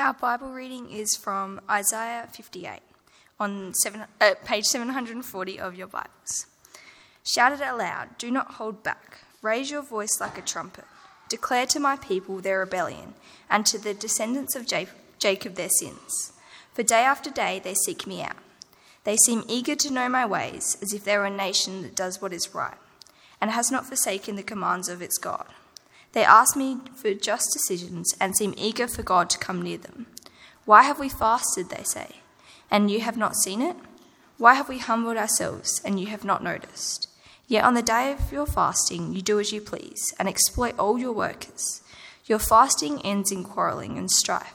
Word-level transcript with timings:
Our 0.00 0.14
Bible 0.14 0.48
reading 0.48 0.90
is 0.90 1.14
from 1.14 1.60
Isaiah 1.68 2.26
58 2.32 2.80
on 3.38 3.74
seven, 3.74 4.04
uh, 4.18 4.32
page 4.46 4.64
740 4.64 5.60
of 5.60 5.74
your 5.74 5.88
Bibles. 5.88 6.46
Shout 7.22 7.52
it 7.52 7.60
aloud, 7.60 8.16
do 8.16 8.30
not 8.30 8.52
hold 8.52 8.82
back. 8.82 9.18
Raise 9.42 9.70
your 9.70 9.82
voice 9.82 10.16
like 10.18 10.38
a 10.38 10.40
trumpet. 10.40 10.86
Declare 11.28 11.66
to 11.66 11.80
my 11.80 11.96
people 11.96 12.40
their 12.40 12.60
rebellion, 12.60 13.12
and 13.50 13.66
to 13.66 13.76
the 13.76 13.92
descendants 13.92 14.56
of 14.56 14.66
Jacob 14.66 15.54
their 15.56 15.68
sins. 15.68 16.32
For 16.72 16.82
day 16.82 17.02
after 17.02 17.30
day 17.30 17.60
they 17.62 17.74
seek 17.74 18.06
me 18.06 18.22
out. 18.22 18.38
They 19.04 19.18
seem 19.18 19.44
eager 19.48 19.76
to 19.76 19.92
know 19.92 20.08
my 20.08 20.24
ways, 20.24 20.78
as 20.80 20.94
if 20.94 21.04
they 21.04 21.18
were 21.18 21.26
a 21.26 21.30
nation 21.30 21.82
that 21.82 21.94
does 21.94 22.22
what 22.22 22.32
is 22.32 22.54
right, 22.54 22.78
and 23.38 23.50
has 23.50 23.70
not 23.70 23.84
forsaken 23.84 24.36
the 24.36 24.42
commands 24.42 24.88
of 24.88 25.02
its 25.02 25.18
God. 25.18 25.48
They 26.12 26.24
ask 26.24 26.56
me 26.56 26.78
for 26.94 27.14
just 27.14 27.50
decisions 27.52 28.14
and 28.20 28.36
seem 28.36 28.54
eager 28.56 28.88
for 28.88 29.02
God 29.02 29.30
to 29.30 29.38
come 29.38 29.62
near 29.62 29.78
them. 29.78 30.06
Why 30.64 30.82
have 30.82 30.98
we 30.98 31.08
fasted, 31.08 31.70
they 31.70 31.84
say, 31.84 32.16
and 32.70 32.90
you 32.90 33.00
have 33.00 33.16
not 33.16 33.36
seen 33.36 33.62
it? 33.62 33.76
Why 34.38 34.54
have 34.54 34.68
we 34.68 34.78
humbled 34.78 35.16
ourselves, 35.16 35.80
and 35.84 36.00
you 36.00 36.06
have 36.06 36.24
not 36.24 36.42
noticed? 36.42 37.08
Yet 37.46 37.64
on 37.64 37.74
the 37.74 37.82
day 37.82 38.12
of 38.12 38.32
your 38.32 38.46
fasting, 38.46 39.12
you 39.12 39.22
do 39.22 39.38
as 39.38 39.52
you 39.52 39.60
please, 39.60 40.00
and 40.18 40.28
exploit 40.28 40.78
all 40.78 40.98
your 40.98 41.12
workers. 41.12 41.82
Your 42.26 42.38
fasting 42.38 43.02
ends 43.02 43.32
in 43.32 43.44
quarrelling 43.44 43.98
and 43.98 44.10
strife, 44.10 44.54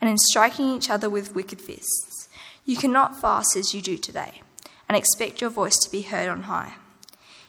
and 0.00 0.10
in 0.10 0.18
striking 0.18 0.68
each 0.70 0.90
other 0.90 1.08
with 1.08 1.34
wicked 1.34 1.60
fists. 1.60 2.28
You 2.64 2.76
cannot 2.76 3.20
fast 3.20 3.56
as 3.56 3.72
you 3.72 3.80
do 3.80 3.96
today, 3.96 4.42
and 4.88 4.96
expect 4.96 5.40
your 5.40 5.50
voice 5.50 5.78
to 5.78 5.90
be 5.90 6.02
heard 6.02 6.28
on 6.28 6.42
high. 6.42 6.74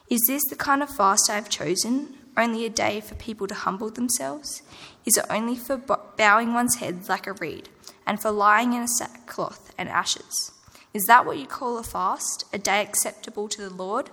Is 0.10 0.22
this 0.28 0.44
the 0.50 0.56
kind 0.56 0.84
of 0.84 0.90
fast 0.90 1.30
I 1.30 1.36
have 1.36 1.50
chosen? 1.50 2.16
Only 2.38 2.66
a 2.66 2.70
day 2.70 3.00
for 3.00 3.16
people 3.16 3.48
to 3.48 3.54
humble 3.54 3.90
themselves? 3.90 4.62
Is 5.06 5.18
it 5.18 5.26
only 5.30 5.56
for 5.56 5.78
bowing 5.78 6.54
one's 6.54 6.76
head 6.76 7.08
like 7.10 7.28
a 7.28 7.34
reed, 7.34 7.70
and 8.06 8.22
for 8.22 8.32
lying 8.32 8.74
in 8.74 8.84
a 8.84 8.88
sackcloth 8.88 9.74
and 9.78 9.90
ashes? 9.90 10.52
Is 10.94 11.06
that 11.06 11.26
what 11.26 11.38
you 11.38 11.48
call 11.48 11.78
a 11.78 11.84
fast, 11.84 12.46
a 12.54 12.58
day 12.58 12.82
acceptable 12.82 13.48
to 13.50 13.62
the 13.62 13.74
Lord? 13.74 14.12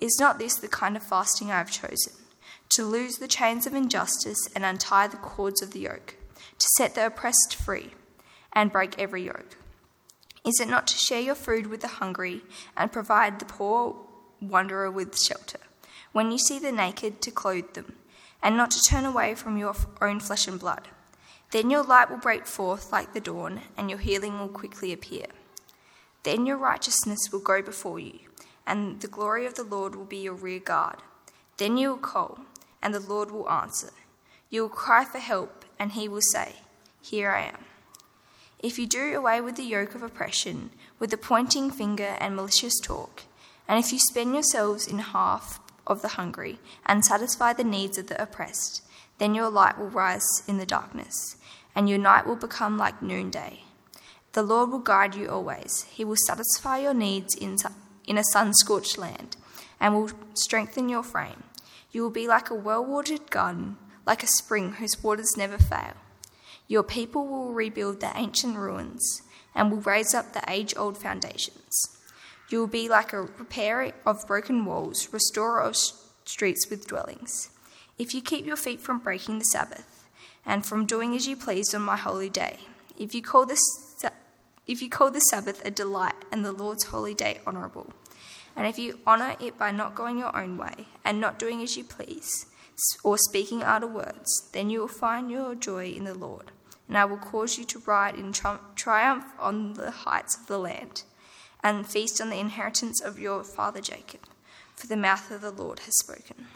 Is 0.00 0.16
not 0.18 0.38
this 0.38 0.56
the 0.56 0.68
kind 0.68 0.96
of 0.96 1.02
fasting 1.02 1.50
I 1.50 1.58
have 1.58 1.70
chosen? 1.70 2.12
To 2.70 2.84
loose 2.84 3.18
the 3.18 3.28
chains 3.28 3.66
of 3.66 3.74
injustice 3.74 4.48
and 4.54 4.64
untie 4.64 5.06
the 5.06 5.16
cords 5.16 5.62
of 5.62 5.72
the 5.72 5.80
yoke, 5.80 6.16
to 6.58 6.66
set 6.76 6.94
the 6.94 7.06
oppressed 7.06 7.54
free 7.54 7.92
and 8.52 8.72
break 8.72 8.98
every 8.98 9.26
yoke? 9.26 9.56
Is 10.44 10.58
it 10.58 10.68
not 10.68 10.88
to 10.88 10.96
share 10.96 11.20
your 11.20 11.36
food 11.36 11.68
with 11.68 11.82
the 11.82 11.88
hungry 11.88 12.42
and 12.76 12.90
provide 12.90 13.38
the 13.38 13.44
poor 13.44 13.94
wanderer 14.40 14.90
with 14.90 15.16
shelter? 15.16 15.60
When 16.12 16.30
you 16.30 16.38
see 16.38 16.58
the 16.58 16.72
naked, 16.72 17.20
to 17.22 17.30
clothe 17.30 17.72
them, 17.72 17.94
and 18.42 18.56
not 18.56 18.70
to 18.70 18.82
turn 18.82 19.04
away 19.04 19.34
from 19.34 19.56
your 19.56 19.74
own 20.00 20.20
flesh 20.20 20.46
and 20.46 20.60
blood. 20.60 20.88
Then 21.50 21.70
your 21.70 21.82
light 21.82 22.10
will 22.10 22.18
break 22.18 22.46
forth 22.46 22.92
like 22.92 23.12
the 23.12 23.20
dawn, 23.20 23.60
and 23.76 23.90
your 23.90 23.98
healing 23.98 24.38
will 24.38 24.48
quickly 24.48 24.92
appear. 24.92 25.26
Then 26.22 26.46
your 26.46 26.56
righteousness 26.56 27.30
will 27.30 27.40
go 27.40 27.60
before 27.62 27.98
you, 27.98 28.20
and 28.66 29.00
the 29.00 29.08
glory 29.08 29.44
of 29.46 29.54
the 29.54 29.64
Lord 29.64 29.94
will 29.94 30.04
be 30.04 30.18
your 30.18 30.34
rear 30.34 30.60
guard. 30.60 30.96
Then 31.56 31.76
you 31.76 31.90
will 31.90 31.98
call, 31.98 32.38
and 32.80 32.94
the 32.94 33.00
Lord 33.00 33.30
will 33.30 33.48
answer. 33.50 33.90
You 34.50 34.62
will 34.62 34.68
cry 34.68 35.04
for 35.04 35.18
help, 35.18 35.64
and 35.78 35.92
he 35.92 36.08
will 36.08 36.22
say, 36.32 36.56
Here 37.00 37.30
I 37.30 37.42
am. 37.46 37.64
If 38.58 38.78
you 38.78 38.86
do 38.86 39.16
away 39.16 39.40
with 39.40 39.56
the 39.56 39.64
yoke 39.64 39.94
of 39.94 40.02
oppression, 40.02 40.70
with 40.98 41.10
the 41.10 41.16
pointing 41.16 41.70
finger 41.70 42.16
and 42.20 42.36
malicious 42.36 42.78
talk, 42.80 43.24
and 43.66 43.78
if 43.78 43.92
you 43.92 43.98
spend 43.98 44.34
yourselves 44.34 44.86
in 44.86 44.98
half 44.98 45.61
of 45.86 46.02
the 46.02 46.08
hungry 46.08 46.58
and 46.86 47.04
satisfy 47.04 47.52
the 47.52 47.64
needs 47.64 47.98
of 47.98 48.06
the 48.06 48.20
oppressed, 48.22 48.82
then 49.18 49.34
your 49.34 49.50
light 49.50 49.78
will 49.78 49.88
rise 49.88 50.42
in 50.48 50.58
the 50.58 50.66
darkness, 50.66 51.36
and 51.74 51.88
your 51.88 51.98
night 51.98 52.26
will 52.26 52.36
become 52.36 52.76
like 52.76 53.02
noonday. 53.02 53.64
The 54.32 54.42
Lord 54.42 54.70
will 54.70 54.78
guide 54.78 55.14
you 55.14 55.28
always. 55.28 55.84
He 55.90 56.04
will 56.04 56.16
satisfy 56.26 56.78
your 56.78 56.94
needs 56.94 57.34
in, 57.34 57.56
in 58.06 58.16
a 58.16 58.24
sun 58.24 58.54
scorched 58.54 58.96
land 58.96 59.36
and 59.78 59.94
will 59.94 60.10
strengthen 60.34 60.88
your 60.88 61.02
frame. 61.02 61.42
You 61.90 62.02
will 62.02 62.10
be 62.10 62.26
like 62.26 62.48
a 62.48 62.54
well 62.54 62.84
watered 62.84 63.30
garden, 63.30 63.76
like 64.06 64.22
a 64.22 64.26
spring 64.26 64.74
whose 64.74 65.02
waters 65.02 65.36
never 65.36 65.58
fail. 65.58 65.94
Your 66.66 66.82
people 66.82 67.26
will 67.26 67.52
rebuild 67.52 68.00
the 68.00 68.16
ancient 68.16 68.56
ruins 68.56 69.22
and 69.54 69.70
will 69.70 69.80
raise 69.80 70.14
up 70.14 70.32
the 70.32 70.42
age 70.48 70.74
old 70.76 70.96
foundations. 70.96 71.98
You 72.52 72.60
will 72.60 72.66
be 72.66 72.86
like 72.86 73.14
a 73.14 73.22
repairer 73.22 73.92
of 74.04 74.26
broken 74.26 74.66
walls, 74.66 75.08
restorer 75.10 75.62
of 75.62 75.74
streets 75.74 76.68
with 76.68 76.86
dwellings. 76.86 77.48
If 77.98 78.12
you 78.14 78.20
keep 78.20 78.44
your 78.44 78.58
feet 78.58 78.78
from 78.78 78.98
breaking 78.98 79.38
the 79.38 79.46
Sabbath, 79.46 80.04
and 80.44 80.66
from 80.66 80.84
doing 80.84 81.16
as 81.16 81.26
you 81.26 81.34
please 81.34 81.72
on 81.72 81.80
my 81.80 81.96
holy 81.96 82.28
day, 82.28 82.58
if 82.98 83.14
you 83.14 83.22
call 83.22 83.46
this 83.46 83.58
if 84.66 84.82
you 84.82 84.90
call 84.90 85.10
the 85.10 85.20
Sabbath 85.20 85.64
a 85.64 85.70
delight 85.70 86.14
and 86.30 86.44
the 86.44 86.52
Lord's 86.52 86.84
holy 86.84 87.14
day 87.14 87.40
honourable, 87.46 87.94
and 88.54 88.66
if 88.66 88.78
you 88.78 88.98
honour 89.06 89.34
it 89.40 89.58
by 89.58 89.70
not 89.70 89.94
going 89.94 90.18
your 90.18 90.36
own 90.36 90.58
way 90.58 90.88
and 91.06 91.20
not 91.20 91.38
doing 91.38 91.62
as 91.62 91.78
you 91.78 91.84
please, 91.84 92.46
or 93.02 93.16
speaking 93.16 93.62
idle 93.62 93.88
words, 93.88 94.50
then 94.52 94.68
you 94.68 94.80
will 94.80 94.88
find 94.88 95.30
your 95.30 95.54
joy 95.54 95.86
in 95.86 96.04
the 96.04 96.14
Lord, 96.14 96.52
and 96.86 96.98
I 96.98 97.06
will 97.06 97.16
cause 97.16 97.56
you 97.56 97.64
to 97.64 97.82
ride 97.86 98.14
in 98.14 98.32
triumph 98.32 99.24
on 99.38 99.72
the 99.72 99.90
heights 99.90 100.36
of 100.38 100.46
the 100.48 100.58
land 100.58 101.04
and 101.62 101.86
feast 101.86 102.20
on 102.20 102.30
the 102.30 102.38
inheritance 102.38 103.00
of 103.00 103.18
your 103.18 103.44
father 103.44 103.80
Jacob, 103.80 104.20
for 104.74 104.86
the 104.86 104.96
mouth 104.96 105.30
of 105.30 105.40
the 105.40 105.50
Lord 105.50 105.80
has 105.80 105.96
spoken. 105.98 106.46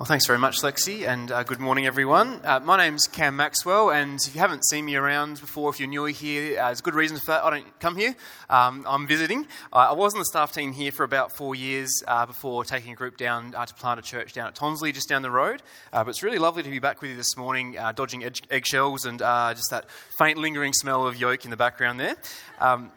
Well, 0.00 0.06
thanks 0.06 0.26
very 0.26 0.38
much, 0.38 0.62
Lexi, 0.62 1.06
and 1.06 1.30
uh, 1.30 1.42
good 1.42 1.60
morning, 1.60 1.84
everyone. 1.84 2.40
Uh, 2.42 2.58
my 2.60 2.78
name's 2.78 3.06
Cam 3.06 3.36
Maxwell, 3.36 3.90
and 3.90 4.18
if 4.18 4.34
you 4.34 4.40
haven't 4.40 4.64
seen 4.64 4.86
me 4.86 4.96
around 4.96 5.38
before, 5.38 5.68
if 5.68 5.78
you're 5.78 5.90
new 5.90 6.06
here, 6.06 6.58
uh, 6.58 6.68
there's 6.68 6.80
good 6.80 6.94
reason 6.94 7.18
for 7.18 7.26
that. 7.26 7.44
I 7.44 7.50
don't 7.50 7.80
come 7.80 7.96
here, 7.96 8.16
um, 8.48 8.86
I'm 8.88 9.06
visiting. 9.06 9.46
Uh, 9.70 9.90
I 9.90 9.92
was 9.92 10.14
on 10.14 10.20
the 10.20 10.24
staff 10.24 10.54
team 10.54 10.72
here 10.72 10.90
for 10.90 11.04
about 11.04 11.36
four 11.36 11.54
years 11.54 12.02
uh, 12.08 12.24
before 12.24 12.64
taking 12.64 12.94
a 12.94 12.96
group 12.96 13.18
down 13.18 13.54
uh, 13.54 13.66
to 13.66 13.74
plant 13.74 14.00
a 14.00 14.02
church 14.02 14.32
down 14.32 14.46
at 14.46 14.54
Tonsley, 14.54 14.94
just 14.94 15.06
down 15.06 15.20
the 15.20 15.30
road. 15.30 15.62
but 15.92 16.08
it's 16.08 16.22
really 16.22 16.38
lovely 16.38 16.62
to 16.62 16.70
be 16.70 16.78
back 16.78 17.02
with 17.02 17.10
you 17.10 17.16
this 17.18 17.36
morning, 17.36 17.76
dodging 17.94 18.24
eggshells 18.50 19.04
and 19.04 19.18
just 19.18 19.68
that 19.70 19.90
faint, 19.90 20.38
lingering 20.38 20.72
smell 20.72 21.06
of 21.06 21.20
yolk 21.20 21.44
in 21.44 21.50
the 21.50 21.58
background 21.58 22.00
there. 22.00 22.16
Um, 22.58 22.90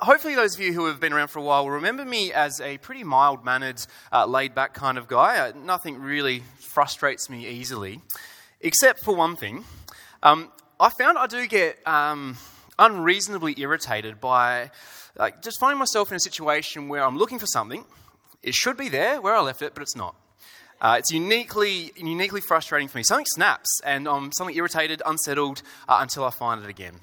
hopefully, 0.00 0.34
those 0.34 0.54
of 0.54 0.60
you 0.60 0.72
who 0.72 0.86
have 0.86 1.00
been 1.00 1.12
around 1.12 1.28
for 1.28 1.38
a 1.38 1.42
while 1.42 1.64
will 1.64 1.72
remember 1.72 2.04
me 2.04 2.32
as 2.32 2.60
a 2.60 2.78
pretty 2.78 3.04
mild 3.04 3.44
mannered, 3.44 3.80
uh, 4.12 4.26
laid 4.26 4.54
back 4.54 4.74
kind 4.74 4.98
of 4.98 5.08
guy. 5.08 5.38
Uh, 5.38 5.52
nothing 5.56 6.00
really 6.00 6.42
frustrates 6.58 7.28
me 7.28 7.46
easily, 7.46 8.00
except 8.60 9.04
for 9.04 9.14
one 9.14 9.36
thing. 9.36 9.64
Um, 10.22 10.50
I 10.80 10.90
found 10.90 11.18
I 11.18 11.26
do 11.26 11.46
get 11.46 11.86
um, 11.86 12.36
unreasonably 12.78 13.54
irritated 13.58 14.20
by 14.20 14.70
like, 15.16 15.42
just 15.42 15.58
finding 15.58 15.78
myself 15.78 16.10
in 16.10 16.16
a 16.16 16.20
situation 16.20 16.88
where 16.88 17.04
I'm 17.04 17.18
looking 17.18 17.38
for 17.38 17.46
something. 17.46 17.84
It 18.42 18.54
should 18.54 18.76
be 18.76 18.88
there 18.88 19.20
where 19.20 19.34
I 19.34 19.40
left 19.40 19.62
it, 19.62 19.74
but 19.74 19.82
it's 19.82 19.96
not. 19.96 20.14
Uh, 20.80 20.96
it's 20.98 21.10
uniquely, 21.10 21.92
uniquely 21.96 22.40
frustrating 22.40 22.86
for 22.86 22.98
me. 22.98 23.02
Something 23.02 23.26
snaps, 23.26 23.80
and 23.84 24.06
I'm 24.06 24.30
something 24.30 24.54
irritated, 24.56 25.02
unsettled 25.04 25.62
uh, 25.88 25.98
until 26.00 26.24
I 26.24 26.30
find 26.30 26.62
it 26.62 26.70
again. 26.70 27.00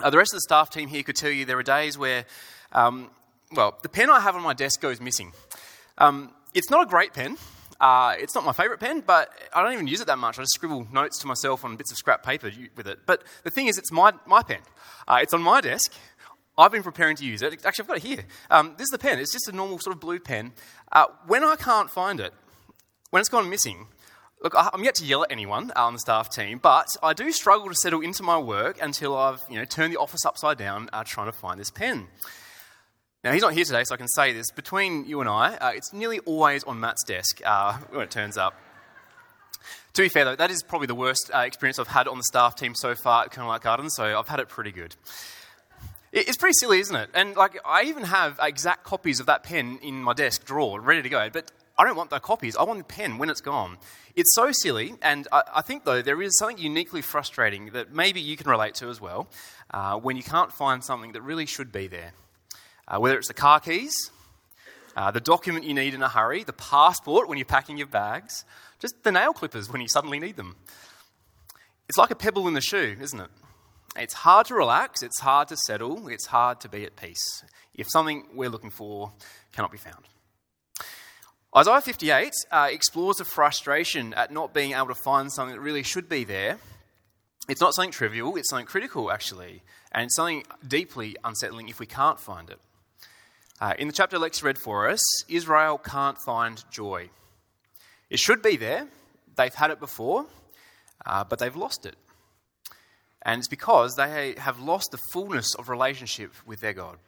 Uh, 0.00 0.10
the 0.10 0.18
rest 0.18 0.32
of 0.32 0.36
the 0.36 0.42
staff 0.42 0.68
team 0.70 0.88
here 0.88 1.02
could 1.02 1.16
tell 1.16 1.30
you 1.30 1.44
there 1.44 1.58
are 1.58 1.62
days 1.62 1.96
where, 1.96 2.26
um, 2.72 3.10
well, 3.52 3.78
the 3.82 3.88
pen 3.88 4.10
I 4.10 4.20
have 4.20 4.36
on 4.36 4.42
my 4.42 4.52
desk 4.52 4.80
goes 4.80 5.00
missing. 5.00 5.32
Um, 5.96 6.32
it's 6.52 6.70
not 6.70 6.86
a 6.86 6.90
great 6.90 7.14
pen. 7.14 7.38
Uh, 7.80 8.14
it's 8.18 8.34
not 8.34 8.44
my 8.44 8.52
favourite 8.52 8.80
pen, 8.80 9.02
but 9.06 9.30
I 9.54 9.62
don't 9.62 9.72
even 9.72 9.86
use 9.86 10.00
it 10.00 10.06
that 10.06 10.18
much. 10.18 10.38
I 10.38 10.42
just 10.42 10.54
scribble 10.54 10.86
notes 10.92 11.18
to 11.20 11.26
myself 11.26 11.64
on 11.64 11.76
bits 11.76 11.90
of 11.90 11.96
scrap 11.96 12.22
paper 12.22 12.50
with 12.76 12.86
it. 12.86 13.00
But 13.06 13.24
the 13.44 13.50
thing 13.50 13.68
is, 13.68 13.78
it's 13.78 13.90
my, 13.90 14.12
my 14.26 14.42
pen. 14.42 14.60
Uh, 15.08 15.18
it's 15.22 15.32
on 15.32 15.42
my 15.42 15.60
desk. 15.62 15.92
I've 16.58 16.72
been 16.72 16.82
preparing 16.82 17.16
to 17.16 17.24
use 17.24 17.42
it. 17.42 17.64
Actually, 17.64 17.82
I've 17.82 17.88
got 17.88 17.96
it 17.98 18.02
here. 18.02 18.24
Um, 18.50 18.74
this 18.76 18.84
is 18.84 18.90
the 18.90 18.98
pen. 18.98 19.18
It's 19.18 19.32
just 19.32 19.48
a 19.48 19.52
normal 19.52 19.78
sort 19.78 19.94
of 19.94 20.00
blue 20.00 20.18
pen. 20.18 20.52
Uh, 20.92 21.06
when 21.26 21.44
I 21.44 21.56
can't 21.56 21.90
find 21.90 22.20
it, 22.20 22.32
when 23.10 23.20
it's 23.20 23.28
gone 23.28 23.48
missing, 23.48 23.86
Look, 24.42 24.54
I'm 24.56 24.84
yet 24.84 24.96
to 24.96 25.04
yell 25.04 25.24
at 25.24 25.32
anyone 25.32 25.72
on 25.74 25.94
the 25.94 25.98
staff 25.98 26.28
team, 26.30 26.58
but 26.62 26.86
I 27.02 27.14
do 27.14 27.32
struggle 27.32 27.68
to 27.68 27.74
settle 27.74 28.00
into 28.00 28.22
my 28.22 28.38
work 28.38 28.78
until 28.82 29.16
I've 29.16 29.40
you 29.48 29.56
know, 29.56 29.64
turned 29.64 29.92
the 29.92 29.98
office 29.98 30.26
upside 30.26 30.58
down 30.58 30.90
uh, 30.92 31.04
trying 31.04 31.26
to 31.26 31.32
find 31.32 31.58
this 31.58 31.70
pen. 31.70 32.06
Now, 33.24 33.32
he's 33.32 33.42
not 33.42 33.54
here 33.54 33.64
today, 33.64 33.82
so 33.84 33.94
I 33.94 33.98
can 33.98 34.08
say 34.08 34.32
this. 34.32 34.50
Between 34.50 35.06
you 35.06 35.20
and 35.20 35.28
I, 35.28 35.54
uh, 35.56 35.72
it's 35.74 35.92
nearly 35.92 36.20
always 36.20 36.62
on 36.64 36.78
Matt's 36.78 37.02
desk 37.02 37.40
uh, 37.44 37.78
when 37.90 38.02
it 38.02 38.10
turns 38.10 38.36
up. 38.36 38.54
To 39.94 40.02
be 40.02 40.10
fair, 40.10 40.26
though, 40.26 40.36
that 40.36 40.50
is 40.50 40.62
probably 40.62 40.86
the 40.86 40.94
worst 40.94 41.30
uh, 41.34 41.38
experience 41.38 41.78
I've 41.78 41.88
had 41.88 42.06
on 42.06 42.18
the 42.18 42.24
staff 42.24 42.54
team 42.54 42.74
so 42.74 42.94
far 42.94 43.24
at 43.24 43.32
Colonel 43.32 43.58
Gardens, 43.58 43.94
so 43.96 44.18
I've 44.18 44.28
had 44.28 44.38
it 44.38 44.48
pretty 44.48 44.70
good. 44.70 44.94
It's 46.12 46.36
pretty 46.36 46.54
silly, 46.60 46.78
isn't 46.80 46.94
it? 46.94 47.10
And 47.14 47.34
like, 47.36 47.58
I 47.64 47.84
even 47.84 48.04
have 48.04 48.38
exact 48.40 48.84
copies 48.84 49.18
of 49.18 49.26
that 49.26 49.42
pen 49.42 49.78
in 49.82 50.02
my 50.02 50.12
desk 50.12 50.44
drawer, 50.44 50.80
ready 50.80 51.02
to 51.02 51.08
go. 51.08 51.28
But 51.32 51.50
I 51.78 51.84
don't 51.84 51.96
want 51.96 52.10
the 52.10 52.18
copies. 52.20 52.56
I 52.56 52.62
want 52.62 52.78
the 52.78 52.84
pen 52.84 53.18
when 53.18 53.28
it's 53.28 53.40
gone. 53.40 53.76
It's 54.14 54.34
so 54.34 54.50
silly, 54.50 54.94
and 55.02 55.28
I, 55.30 55.42
I 55.56 55.62
think, 55.62 55.84
though, 55.84 56.00
there 56.00 56.22
is 56.22 56.38
something 56.38 56.58
uniquely 56.58 57.02
frustrating 57.02 57.70
that 57.70 57.92
maybe 57.92 58.20
you 58.20 58.36
can 58.36 58.50
relate 58.50 58.74
to 58.76 58.88
as 58.88 59.00
well 59.00 59.28
uh, 59.72 59.96
when 59.98 60.16
you 60.16 60.22
can't 60.22 60.52
find 60.52 60.82
something 60.82 61.12
that 61.12 61.22
really 61.22 61.44
should 61.44 61.70
be 61.72 61.86
there. 61.86 62.12
Uh, 62.88 62.98
whether 62.98 63.18
it's 63.18 63.28
the 63.28 63.34
car 63.34 63.60
keys, 63.60 63.94
uh, 64.96 65.10
the 65.10 65.20
document 65.20 65.64
you 65.64 65.74
need 65.74 65.92
in 65.92 66.02
a 66.02 66.08
hurry, 66.08 66.44
the 66.44 66.52
passport 66.54 67.28
when 67.28 67.36
you're 67.36 67.44
packing 67.44 67.76
your 67.76 67.86
bags, 67.86 68.44
just 68.78 69.02
the 69.02 69.12
nail 69.12 69.32
clippers 69.32 69.70
when 69.70 69.82
you 69.82 69.88
suddenly 69.88 70.18
need 70.18 70.36
them. 70.36 70.56
It's 71.88 71.98
like 71.98 72.10
a 72.10 72.16
pebble 72.16 72.48
in 72.48 72.54
the 72.54 72.60
shoe, 72.60 72.96
isn't 73.00 73.20
it? 73.20 73.30
It's 73.98 74.14
hard 74.14 74.46
to 74.46 74.54
relax, 74.54 75.02
it's 75.02 75.20
hard 75.20 75.48
to 75.48 75.56
settle, 75.56 76.08
it's 76.08 76.26
hard 76.26 76.60
to 76.60 76.68
be 76.68 76.84
at 76.84 76.96
peace 76.96 77.42
if 77.74 77.88
something 77.90 78.26
we're 78.34 78.48
looking 78.48 78.70
for 78.70 79.12
cannot 79.52 79.70
be 79.70 79.78
found. 79.78 80.04
Isaiah 81.54 81.80
58 81.80 82.32
uh, 82.50 82.68
explores 82.70 83.16
the 83.16 83.24
frustration 83.24 84.12
at 84.14 84.30
not 84.30 84.52
being 84.52 84.72
able 84.72 84.88
to 84.88 84.94
find 84.94 85.32
something 85.32 85.54
that 85.54 85.60
really 85.60 85.82
should 85.82 86.08
be 86.08 86.24
there. 86.24 86.58
It's 87.48 87.60
not 87.60 87.74
something 87.74 87.92
trivial, 87.92 88.36
it's 88.36 88.50
something 88.50 88.66
critical, 88.66 89.10
actually, 89.10 89.62
and 89.92 90.04
it's 90.04 90.16
something 90.16 90.44
deeply 90.66 91.16
unsettling 91.24 91.68
if 91.68 91.78
we 91.78 91.86
can't 91.86 92.18
find 92.18 92.50
it. 92.50 92.58
Uh, 93.60 93.74
in 93.78 93.86
the 93.86 93.94
chapter 93.94 94.18
Lex 94.18 94.42
read 94.42 94.58
for 94.58 94.88
us, 94.88 95.00
Israel 95.30 95.78
can't 95.78 96.18
find 96.18 96.62
joy. 96.70 97.08
It 98.10 98.18
should 98.18 98.42
be 98.42 98.56
there, 98.56 98.88
they've 99.36 99.54
had 99.54 99.70
it 99.70 99.80
before, 99.80 100.26
uh, 101.06 101.24
but 101.24 101.38
they've 101.38 101.56
lost 101.56 101.86
it. 101.86 101.96
And 103.22 103.38
it's 103.38 103.48
because 103.48 103.94
they 103.94 104.34
have 104.38 104.60
lost 104.60 104.90
the 104.90 104.98
fullness 105.12 105.54
of 105.54 105.68
relationship 105.68 106.32
with 106.44 106.60
their 106.60 106.74
God. 106.74 106.98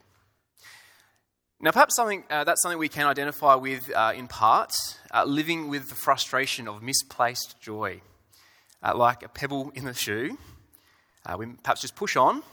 Now, 1.60 1.72
perhaps 1.72 1.96
something, 1.96 2.22
uh, 2.30 2.44
that's 2.44 2.62
something 2.62 2.78
we 2.78 2.88
can 2.88 3.08
identify 3.08 3.56
with 3.56 3.90
uh, 3.90 4.12
in 4.14 4.28
part, 4.28 4.72
uh, 5.12 5.24
living 5.24 5.68
with 5.68 5.88
the 5.88 5.96
frustration 5.96 6.68
of 6.68 6.82
misplaced 6.84 7.60
joy. 7.60 8.00
Uh, 8.80 8.96
like 8.96 9.24
a 9.24 9.28
pebble 9.28 9.72
in 9.74 9.84
the 9.84 9.92
shoe, 9.92 10.38
uh, 11.26 11.36
we 11.36 11.46
perhaps 11.64 11.80
just 11.80 11.96
push 11.96 12.14
on, 12.14 12.44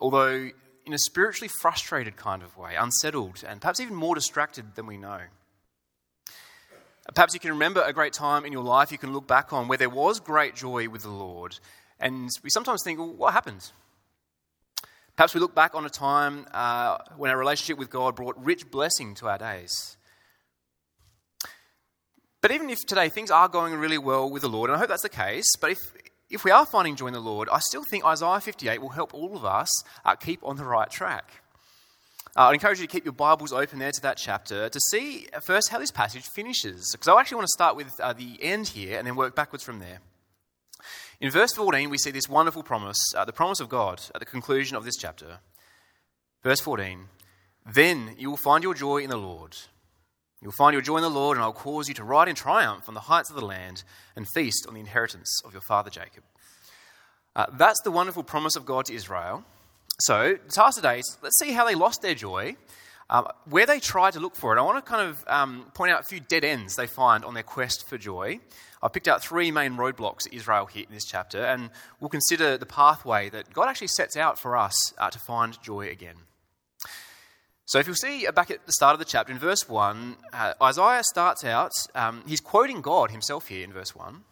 although 0.00 0.50
in 0.84 0.92
a 0.92 0.98
spiritually 0.98 1.48
frustrated 1.60 2.16
kind 2.16 2.42
of 2.42 2.56
way, 2.56 2.74
unsettled, 2.74 3.44
and 3.46 3.60
perhaps 3.60 3.78
even 3.78 3.94
more 3.94 4.16
distracted 4.16 4.74
than 4.74 4.86
we 4.86 4.96
know. 4.96 5.20
Perhaps 7.14 7.32
you 7.32 7.38
can 7.38 7.50
remember 7.50 7.80
a 7.80 7.92
great 7.92 8.12
time 8.12 8.44
in 8.44 8.52
your 8.52 8.64
life 8.64 8.90
you 8.90 8.98
can 8.98 9.12
look 9.12 9.28
back 9.28 9.52
on 9.52 9.68
where 9.68 9.78
there 9.78 9.88
was 9.88 10.18
great 10.18 10.56
joy 10.56 10.88
with 10.88 11.02
the 11.02 11.10
Lord, 11.10 11.60
and 12.00 12.28
we 12.42 12.50
sometimes 12.50 12.82
think, 12.82 12.98
well, 12.98 13.12
what 13.12 13.32
happened? 13.32 13.70
Perhaps 15.16 15.34
we 15.34 15.40
look 15.40 15.54
back 15.54 15.74
on 15.74 15.86
a 15.86 15.90
time 15.90 16.46
uh, 16.52 16.98
when 17.16 17.30
our 17.30 17.38
relationship 17.38 17.78
with 17.78 17.88
God 17.88 18.14
brought 18.14 18.36
rich 18.42 18.70
blessing 18.70 19.14
to 19.16 19.28
our 19.28 19.38
days. 19.38 19.96
But 22.42 22.50
even 22.50 22.68
if 22.68 22.84
today 22.84 23.08
things 23.08 23.30
are 23.30 23.48
going 23.48 23.74
really 23.74 23.98
well 23.98 24.30
with 24.30 24.42
the 24.42 24.48
Lord, 24.48 24.68
and 24.68 24.76
I 24.76 24.78
hope 24.78 24.88
that's 24.88 25.02
the 25.02 25.08
case, 25.08 25.56
but 25.58 25.70
if, 25.70 25.78
if 26.28 26.44
we 26.44 26.50
are 26.50 26.66
finding 26.66 26.96
joy 26.96 27.06
in 27.06 27.14
the 27.14 27.20
Lord, 27.20 27.48
I 27.50 27.60
still 27.60 27.82
think 27.82 28.04
Isaiah 28.04 28.40
58 28.40 28.80
will 28.80 28.90
help 28.90 29.14
all 29.14 29.34
of 29.34 29.44
us 29.44 29.70
uh, 30.04 30.14
keep 30.16 30.40
on 30.44 30.56
the 30.56 30.64
right 30.64 30.90
track. 30.90 31.30
Uh, 32.36 32.48
I'd 32.48 32.54
encourage 32.54 32.78
you 32.78 32.86
to 32.86 32.92
keep 32.92 33.06
your 33.06 33.14
Bibles 33.14 33.54
open 33.54 33.78
there 33.78 33.92
to 33.92 34.02
that 34.02 34.18
chapter 34.18 34.68
to 34.68 34.80
see 34.90 35.28
first 35.40 35.70
how 35.70 35.78
this 35.78 35.90
passage 35.90 36.24
finishes. 36.24 36.90
Because 36.92 37.08
I 37.08 37.18
actually 37.18 37.36
want 37.36 37.46
to 37.46 37.52
start 37.52 37.74
with 37.74 37.98
uh, 37.98 38.12
the 38.12 38.38
end 38.42 38.68
here 38.68 38.98
and 38.98 39.06
then 39.06 39.16
work 39.16 39.34
backwards 39.34 39.64
from 39.64 39.78
there. 39.78 40.00
In 41.20 41.30
verse 41.30 41.52
14, 41.52 41.88
we 41.88 41.96
see 41.96 42.10
this 42.10 42.28
wonderful 42.28 42.62
promise, 42.62 42.98
uh, 43.16 43.24
the 43.24 43.32
promise 43.32 43.60
of 43.60 43.70
God 43.70 44.02
at 44.14 44.20
the 44.20 44.26
conclusion 44.26 44.76
of 44.76 44.84
this 44.84 44.96
chapter. 44.96 45.38
Verse 46.42 46.60
14 46.60 47.06
Then 47.72 48.14
you 48.18 48.28
will 48.30 48.36
find 48.36 48.62
your 48.62 48.74
joy 48.74 48.98
in 48.98 49.10
the 49.10 49.16
Lord. 49.16 49.56
You 50.42 50.48
will 50.48 50.56
find 50.58 50.74
your 50.74 50.82
joy 50.82 50.96
in 50.96 51.02
the 51.02 51.08
Lord, 51.08 51.38
and 51.38 51.44
I 51.44 51.46
will 51.46 51.54
cause 51.54 51.88
you 51.88 51.94
to 51.94 52.04
ride 52.04 52.28
in 52.28 52.34
triumph 52.34 52.86
on 52.88 52.94
the 52.94 53.00
heights 53.00 53.30
of 53.30 53.36
the 53.36 53.46
land 53.46 53.82
and 54.14 54.28
feast 54.28 54.66
on 54.68 54.74
the 54.74 54.80
inheritance 54.80 55.40
of 55.44 55.52
your 55.52 55.62
father 55.62 55.88
Jacob. 55.88 56.22
Uh, 57.34 57.46
that's 57.54 57.80
the 57.82 57.90
wonderful 57.90 58.22
promise 58.22 58.54
of 58.54 58.66
God 58.66 58.84
to 58.86 58.94
Israel. 58.94 59.42
So, 60.00 60.36
the 60.44 60.52
task 60.52 60.76
today 60.76 60.98
is 60.98 61.16
let's 61.22 61.38
see 61.38 61.52
how 61.52 61.64
they 61.64 61.74
lost 61.74 62.02
their 62.02 62.14
joy, 62.14 62.56
um, 63.08 63.28
where 63.48 63.66
they 63.66 63.80
try 63.80 64.10
to 64.10 64.20
look 64.20 64.34
for 64.34 64.56
it. 64.56 64.58
I 64.58 64.62
want 64.62 64.84
to 64.84 64.90
kind 64.90 65.08
of 65.08 65.24
um, 65.28 65.70
point 65.74 65.92
out 65.92 66.00
a 66.00 66.04
few 66.04 66.20
dead 66.20 66.44
ends 66.44 66.76
they 66.76 66.86
find 66.86 67.24
on 67.24 67.34
their 67.34 67.42
quest 67.42 67.88
for 67.88 67.98
joy. 67.98 68.40
I've 68.82 68.92
picked 68.92 69.08
out 69.08 69.22
three 69.22 69.50
main 69.50 69.72
roadblocks 69.72 70.24
that 70.24 70.34
Israel 70.34 70.66
hit 70.66 70.88
in 70.88 70.94
this 70.94 71.04
chapter, 71.04 71.44
and 71.44 71.70
we'll 72.00 72.10
consider 72.10 72.56
the 72.56 72.66
pathway 72.66 73.28
that 73.30 73.52
God 73.52 73.68
actually 73.68 73.88
sets 73.88 74.16
out 74.16 74.38
for 74.38 74.56
us 74.56 74.76
uh, 74.98 75.10
to 75.10 75.18
find 75.18 75.60
joy 75.62 75.88
again. 75.88 76.16
So, 77.64 77.80
if 77.80 77.86
you'll 77.88 77.96
see 77.96 78.28
back 78.32 78.50
at 78.52 78.64
the 78.64 78.72
start 78.72 78.92
of 78.92 79.00
the 79.00 79.04
chapter, 79.04 79.32
in 79.32 79.40
verse 79.40 79.68
1, 79.68 80.16
uh, 80.32 80.52
Isaiah 80.62 81.02
starts 81.02 81.44
out, 81.44 81.72
um, 81.96 82.22
he's 82.26 82.40
quoting 82.40 82.80
God 82.80 83.10
himself 83.10 83.48
here 83.48 83.64
in 83.64 83.72
verse 83.72 83.94
1. 83.94 84.22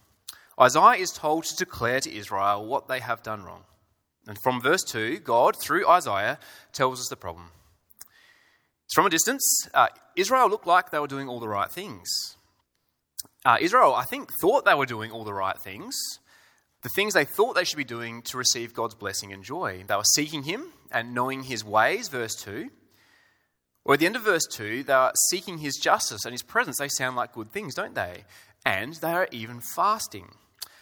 Isaiah 0.61 1.01
is 1.01 1.11
told 1.11 1.45
to 1.45 1.57
declare 1.57 1.99
to 1.99 2.15
Israel 2.15 2.65
what 2.65 2.87
they 2.87 3.01
have 3.01 3.25
done 3.25 3.43
wrong. 3.43 3.65
And 4.29 4.39
from 4.41 4.61
verse 4.61 4.85
2, 4.85 5.19
God, 5.19 5.57
through 5.57 5.89
Isaiah, 5.89 6.39
tells 6.73 7.01
us 7.01 7.09
the 7.09 7.17
problem. 7.17 7.51
From 8.93 9.07
a 9.07 9.11
distance, 9.11 9.69
uh, 9.73 9.89
Israel 10.17 10.49
looked 10.49 10.67
like 10.67 10.91
they 10.91 10.99
were 10.99 11.07
doing 11.07 11.29
all 11.29 11.41
the 11.41 11.49
right 11.49 11.71
things. 11.71 12.09
Uh, 13.45 13.57
Israel, 13.61 13.95
I 13.95 14.05
think, 14.05 14.31
thought 14.41 14.65
they 14.65 14.75
were 14.75 14.87
doing 14.87 15.11
all 15.11 15.25
the 15.25 15.35
right 15.35 15.59
things, 15.59 15.95
the 16.83 16.89
things 16.91 17.15
they 17.15 17.25
thought 17.25 17.55
they 17.55 17.65
should 17.65 17.77
be 17.77 17.85
doing 17.85 18.23
to 18.23 18.39
receive 18.39 18.73
God's 18.73 18.95
blessing 18.95 19.33
and 19.33 19.43
joy. 19.43 19.85
They 19.87 19.97
were 19.97 20.03
seeking 20.15 20.45
Him 20.45 20.67
and 20.91 21.15
knowing 21.15 21.45
His 21.45 21.65
ways, 21.65 22.09
verse 22.09 22.35
2. 22.37 22.71
Or 23.85 23.95
at 23.95 24.01
the 24.01 24.07
end 24.07 24.17
of 24.17 24.23
verse 24.23 24.47
2, 24.51 24.85
they 24.85 24.93
are 24.93 25.13
seeking 25.29 25.59
His 25.59 25.77
justice 25.77 26.25
and 26.25 26.33
His 26.33 26.43
presence. 26.43 26.79
They 26.79 26.89
sound 26.89 27.17
like 27.17 27.33
good 27.33 27.53
things, 27.53 27.75
don't 27.75 27.95
they? 27.95 28.25
And 28.65 28.95
they 28.95 29.13
are 29.13 29.29
even 29.31 29.61
fasting. 29.61 30.29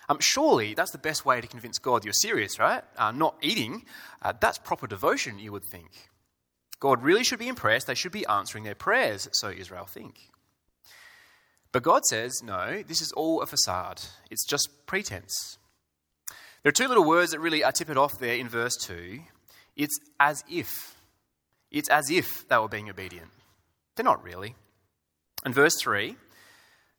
Um, 0.08 0.18
surely 0.20 0.74
that's 0.74 0.90
the 0.92 0.98
best 0.98 1.24
way 1.24 1.40
to 1.40 1.46
convince 1.46 1.78
God 1.78 2.04
you're 2.04 2.12
serious, 2.12 2.58
right? 2.58 2.84
Uh, 2.96 3.10
not 3.10 3.36
eating. 3.40 3.84
Uh, 4.20 4.32
that's 4.38 4.58
proper 4.58 4.86
devotion, 4.86 5.38
you 5.38 5.50
would 5.52 5.64
think. 5.64 6.10
God 6.82 7.04
really 7.04 7.22
should 7.22 7.38
be 7.38 7.46
impressed. 7.46 7.86
They 7.86 7.94
should 7.94 8.10
be 8.10 8.26
answering 8.26 8.64
their 8.64 8.74
prayers, 8.74 9.28
so 9.30 9.50
Israel 9.50 9.84
think. 9.84 10.30
But 11.70 11.84
God 11.84 12.04
says, 12.04 12.42
no, 12.42 12.82
this 12.82 13.00
is 13.00 13.12
all 13.12 13.40
a 13.40 13.46
facade. 13.46 14.02
It's 14.32 14.44
just 14.44 14.68
pretense. 14.84 15.58
There 16.26 16.70
are 16.70 16.72
two 16.72 16.88
little 16.88 17.04
words 17.04 17.30
that 17.30 17.38
really 17.38 17.62
are 17.62 17.70
tip 17.70 17.88
it 17.88 17.96
off 17.96 18.18
there 18.18 18.34
in 18.34 18.48
verse 18.48 18.74
2. 18.80 19.20
It's 19.76 19.96
as 20.18 20.42
if. 20.50 20.96
It's 21.70 21.88
as 21.88 22.10
if 22.10 22.48
they 22.48 22.58
were 22.58 22.66
being 22.66 22.90
obedient. 22.90 23.30
They're 23.94 24.02
not 24.02 24.24
really. 24.24 24.56
And 25.44 25.54
verse 25.54 25.76
3, 25.80 26.16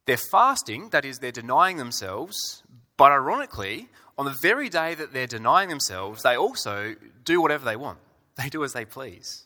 they're 0.05 0.15
fasting, 0.15 0.91
that 0.91 1.03
is, 1.03 1.19
they're 1.19 1.33
denying 1.33 1.75
themselves, 1.75 2.63
but 2.95 3.11
ironically, 3.11 3.89
on 4.17 4.23
the 4.23 4.37
very 4.41 4.69
day 4.69 4.95
that 4.95 5.11
they're 5.11 5.27
denying 5.27 5.67
themselves, 5.67 6.23
they 6.23 6.37
also 6.37 6.95
do 7.25 7.41
whatever 7.41 7.65
they 7.65 7.75
want. 7.75 7.99
They 8.35 8.47
do 8.47 8.63
as 8.63 8.71
they 8.71 8.85
please. 8.85 9.43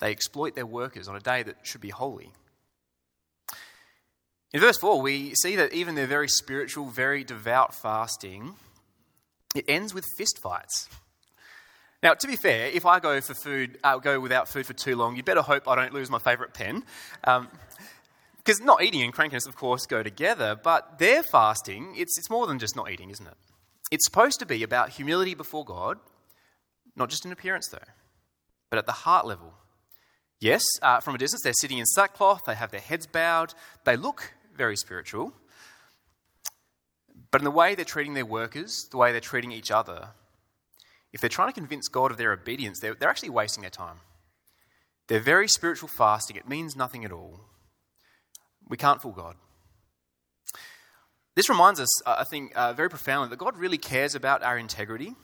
They 0.00 0.10
exploit 0.10 0.54
their 0.54 0.66
workers 0.66 1.08
on 1.08 1.16
a 1.16 1.20
day 1.20 1.42
that 1.42 1.56
should 1.62 1.80
be 1.80 1.90
holy. 1.90 2.32
In 4.52 4.60
verse 4.60 4.78
4, 4.78 5.00
we 5.00 5.34
see 5.34 5.56
that 5.56 5.72
even 5.72 5.94
their 5.94 6.08
very 6.08 6.26
spiritual, 6.26 6.86
very 6.86 7.22
devout 7.22 7.74
fasting, 7.74 8.54
it 9.54 9.64
ends 9.68 9.94
with 9.94 10.04
fistfights. 10.18 10.88
Now, 12.02 12.14
to 12.14 12.26
be 12.26 12.36
fair, 12.36 12.66
if 12.68 12.86
I 12.86 12.98
go 12.98 13.20
for 13.20 13.34
food, 13.34 13.78
uh, 13.84 13.98
go 13.98 14.18
without 14.18 14.48
food 14.48 14.66
for 14.66 14.72
too 14.72 14.96
long, 14.96 15.16
you 15.16 15.22
better 15.22 15.42
hope 15.42 15.68
I 15.68 15.76
don't 15.76 15.92
lose 15.92 16.10
my 16.10 16.18
favourite 16.18 16.54
pen. 16.54 16.82
Because 17.20 18.60
um, 18.60 18.66
not 18.66 18.82
eating 18.82 19.02
and 19.02 19.12
crankiness, 19.12 19.46
of 19.46 19.54
course, 19.54 19.86
go 19.86 20.02
together, 20.02 20.58
but 20.60 20.98
their 20.98 21.22
fasting, 21.22 21.94
it's, 21.96 22.18
it's 22.18 22.30
more 22.30 22.46
than 22.46 22.58
just 22.58 22.74
not 22.74 22.90
eating, 22.90 23.10
isn't 23.10 23.26
it? 23.26 23.36
It's 23.90 24.04
supposed 24.04 24.38
to 24.40 24.46
be 24.46 24.62
about 24.62 24.90
humility 24.90 25.34
before 25.34 25.64
God, 25.64 25.98
not 26.96 27.10
just 27.10 27.26
in 27.26 27.32
appearance, 27.32 27.68
though, 27.70 27.78
but 28.70 28.78
at 28.78 28.86
the 28.86 28.92
heart 28.92 29.26
level. 29.26 29.54
Yes, 30.40 30.64
uh, 30.80 31.00
from 31.00 31.14
a 31.14 31.18
distance, 31.18 31.42
they're 31.42 31.52
sitting 31.52 31.78
in 31.78 31.84
sackcloth, 31.84 32.44
they 32.46 32.54
have 32.54 32.70
their 32.70 32.80
heads 32.80 33.06
bowed, 33.06 33.52
they 33.84 33.96
look 33.96 34.32
very 34.56 34.76
spiritual. 34.76 35.34
But 37.30 37.42
in 37.42 37.44
the 37.44 37.50
way 37.50 37.74
they're 37.74 37.84
treating 37.84 38.14
their 38.14 38.26
workers, 38.26 38.88
the 38.90 38.96
way 38.96 39.12
they're 39.12 39.20
treating 39.20 39.52
each 39.52 39.70
other, 39.70 40.08
if 41.12 41.20
they're 41.20 41.28
trying 41.28 41.48
to 41.48 41.60
convince 41.60 41.88
God 41.88 42.10
of 42.10 42.16
their 42.16 42.32
obedience, 42.32 42.80
they're, 42.80 42.94
they're 42.94 43.10
actually 43.10 43.30
wasting 43.30 43.60
their 43.60 43.70
time. 43.70 43.96
They're 45.08 45.20
very 45.20 45.48
spiritual 45.48 45.88
fasting. 45.88 46.36
It 46.36 46.48
means 46.48 46.74
nothing 46.74 47.04
at 47.04 47.12
all. 47.12 47.40
We 48.68 48.76
can't 48.76 49.02
fool 49.02 49.12
God. 49.12 49.36
This 51.34 51.48
reminds 51.48 51.80
us, 51.80 51.88
I 52.06 52.24
think, 52.24 52.52
uh, 52.56 52.72
very 52.72 52.88
profoundly 52.88 53.28
that 53.28 53.38
God 53.38 53.56
really 53.56 53.78
cares 53.78 54.14
about 54.14 54.42
our 54.42 54.56
integrity. 54.56 55.14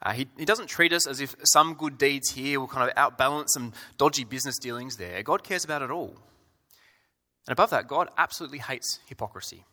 Uh, 0.00 0.12
he, 0.12 0.28
he 0.36 0.44
doesn't 0.44 0.68
treat 0.68 0.92
us 0.92 1.06
as 1.06 1.20
if 1.20 1.34
some 1.44 1.74
good 1.74 1.98
deeds 1.98 2.30
here 2.30 2.60
will 2.60 2.68
kind 2.68 2.88
of 2.88 2.96
outbalance 2.96 3.52
some 3.54 3.72
dodgy 3.96 4.24
business 4.24 4.58
dealings 4.58 4.96
there. 4.96 5.22
God 5.22 5.42
cares 5.42 5.64
about 5.64 5.82
it 5.82 5.90
all. 5.90 6.16
And 7.46 7.52
above 7.52 7.70
that, 7.70 7.88
God 7.88 8.08
absolutely 8.16 8.58
hates 8.58 9.00
hypocrisy. 9.06 9.64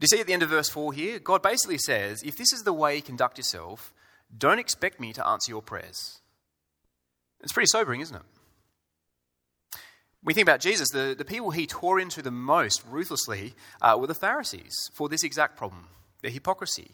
Do 0.00 0.04
you 0.04 0.08
see 0.08 0.20
at 0.20 0.26
the 0.26 0.32
end 0.32 0.42
of 0.42 0.50
verse 0.50 0.68
4 0.68 0.92
here? 0.92 1.18
God 1.18 1.42
basically 1.42 1.78
says, 1.78 2.22
if 2.22 2.36
this 2.36 2.52
is 2.52 2.62
the 2.62 2.72
way 2.72 2.96
you 2.96 3.02
conduct 3.02 3.38
yourself, 3.38 3.92
don't 4.36 4.58
expect 4.58 5.00
me 5.00 5.12
to 5.14 5.26
answer 5.26 5.50
your 5.50 5.62
prayers. 5.62 6.20
It's 7.40 7.52
pretty 7.52 7.68
sobering, 7.68 8.00
isn't 8.00 8.16
it? 8.16 8.22
We 10.22 10.34
think 10.34 10.46
about 10.46 10.60
Jesus, 10.60 10.88
the, 10.90 11.14
the 11.16 11.24
people 11.24 11.52
he 11.52 11.66
tore 11.66 11.98
into 12.00 12.22
the 12.22 12.30
most 12.30 12.84
ruthlessly 12.88 13.54
uh, 13.80 13.96
were 13.98 14.08
the 14.08 14.14
Pharisees 14.14 14.74
for 14.92 15.08
this 15.08 15.22
exact 15.22 15.56
problem 15.56 15.88
their 16.20 16.32
hypocrisy, 16.32 16.90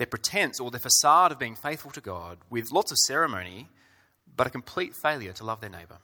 their 0.00 0.06
pretense 0.06 0.58
or 0.58 0.70
their 0.70 0.80
facade 0.80 1.30
of 1.30 1.38
being 1.38 1.54
faithful 1.54 1.90
to 1.90 2.00
God 2.00 2.38
with 2.48 2.72
lots 2.72 2.90
of 2.90 2.96
ceremony, 2.96 3.68
but 4.34 4.46
a 4.46 4.50
complete 4.50 4.94
failure 4.96 5.34
to 5.34 5.44
love 5.44 5.60
their 5.60 5.68
neighbour. 5.68 5.98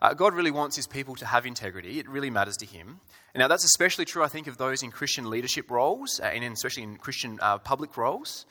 Uh, 0.00 0.14
God 0.14 0.32
really 0.32 0.50
wants 0.50 0.76
his 0.76 0.86
people 0.86 1.14
to 1.16 1.26
have 1.26 1.44
integrity. 1.44 1.98
It 1.98 2.08
really 2.08 2.30
matters 2.30 2.56
to 2.56 2.66
him. 2.66 3.00
Now, 3.34 3.48
that's 3.48 3.66
especially 3.66 4.06
true, 4.06 4.24
I 4.24 4.28
think, 4.28 4.46
of 4.46 4.56
those 4.56 4.82
in 4.82 4.92
Christian 4.92 5.28
leadership 5.28 5.70
roles, 5.70 6.20
uh, 6.20 6.24
and 6.24 6.42
especially 6.54 6.84
in 6.84 6.96
Christian 6.96 7.38
uh, 7.42 7.58
public 7.58 7.98
roles. 7.98 8.46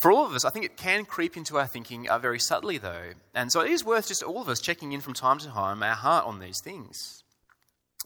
For 0.00 0.10
all 0.10 0.26
of 0.26 0.32
us, 0.32 0.44
I 0.44 0.50
think 0.50 0.64
it 0.64 0.76
can 0.76 1.04
creep 1.04 1.36
into 1.36 1.58
our 1.58 1.68
thinking 1.68 2.08
uh, 2.08 2.18
very 2.18 2.40
subtly, 2.40 2.76
though. 2.76 3.12
And 3.36 3.52
so 3.52 3.60
it 3.60 3.70
is 3.70 3.84
worth 3.84 4.08
just 4.08 4.24
all 4.24 4.42
of 4.42 4.48
us 4.48 4.60
checking 4.60 4.90
in 4.90 5.00
from 5.00 5.14
time 5.14 5.38
to 5.38 5.46
time 5.46 5.80
our 5.80 5.94
heart 5.94 6.26
on 6.26 6.40
these 6.40 6.60
things. 6.60 7.22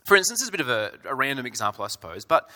For 0.05 0.15
instance, 0.15 0.43
is 0.43 0.49
a 0.49 0.53
bit 0.53 0.61
of 0.61 0.69
a, 0.69 0.93
a 1.07 1.15
random 1.15 1.47
example, 1.47 1.87
I 1.87 1.89
suppose, 1.89 2.27
but, 2.27 2.51